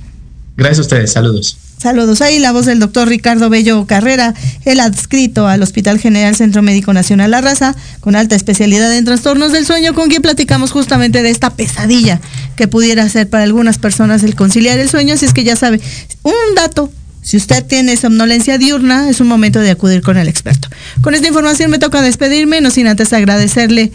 [0.57, 1.13] Gracias a ustedes.
[1.13, 1.57] Saludos.
[1.85, 2.21] Saludos.
[2.21, 4.33] Ahí la voz del doctor Ricardo Bello Carrera,
[4.65, 9.51] el adscrito al Hospital General Centro Médico Nacional La Raza, con alta especialidad en trastornos
[9.51, 12.19] del sueño, con quien platicamos justamente de esta pesadilla
[12.55, 15.15] que pudiera ser para algunas personas el conciliar el sueño.
[15.15, 15.79] Si es que ya sabe,
[16.23, 16.91] un dato.
[17.21, 20.69] Si usted tiene somnolencia diurna, es un momento de acudir con el experto.
[21.01, 23.91] Con esta información me toca despedirme, no sin antes agradecerle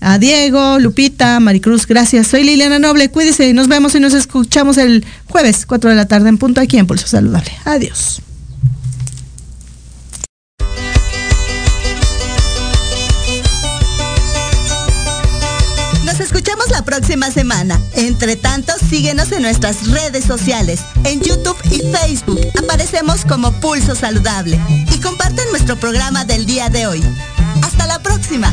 [0.00, 2.26] a Diego, Lupita, Maricruz, gracias.
[2.26, 6.06] Soy Liliana Noble, cuídese y nos vemos y nos escuchamos el jueves, 4 de la
[6.06, 7.50] tarde en punto aquí en Pulso Saludable.
[7.64, 8.20] Adiós.
[16.04, 17.80] Nos escuchamos la próxima semana.
[17.94, 20.80] Entre tanto, síguenos en nuestras redes sociales.
[21.04, 24.60] En YouTube y Facebook aparecemos como Pulso Saludable.
[24.94, 27.02] Y comparten nuestro programa del día de hoy.
[27.62, 28.52] Hasta la próxima.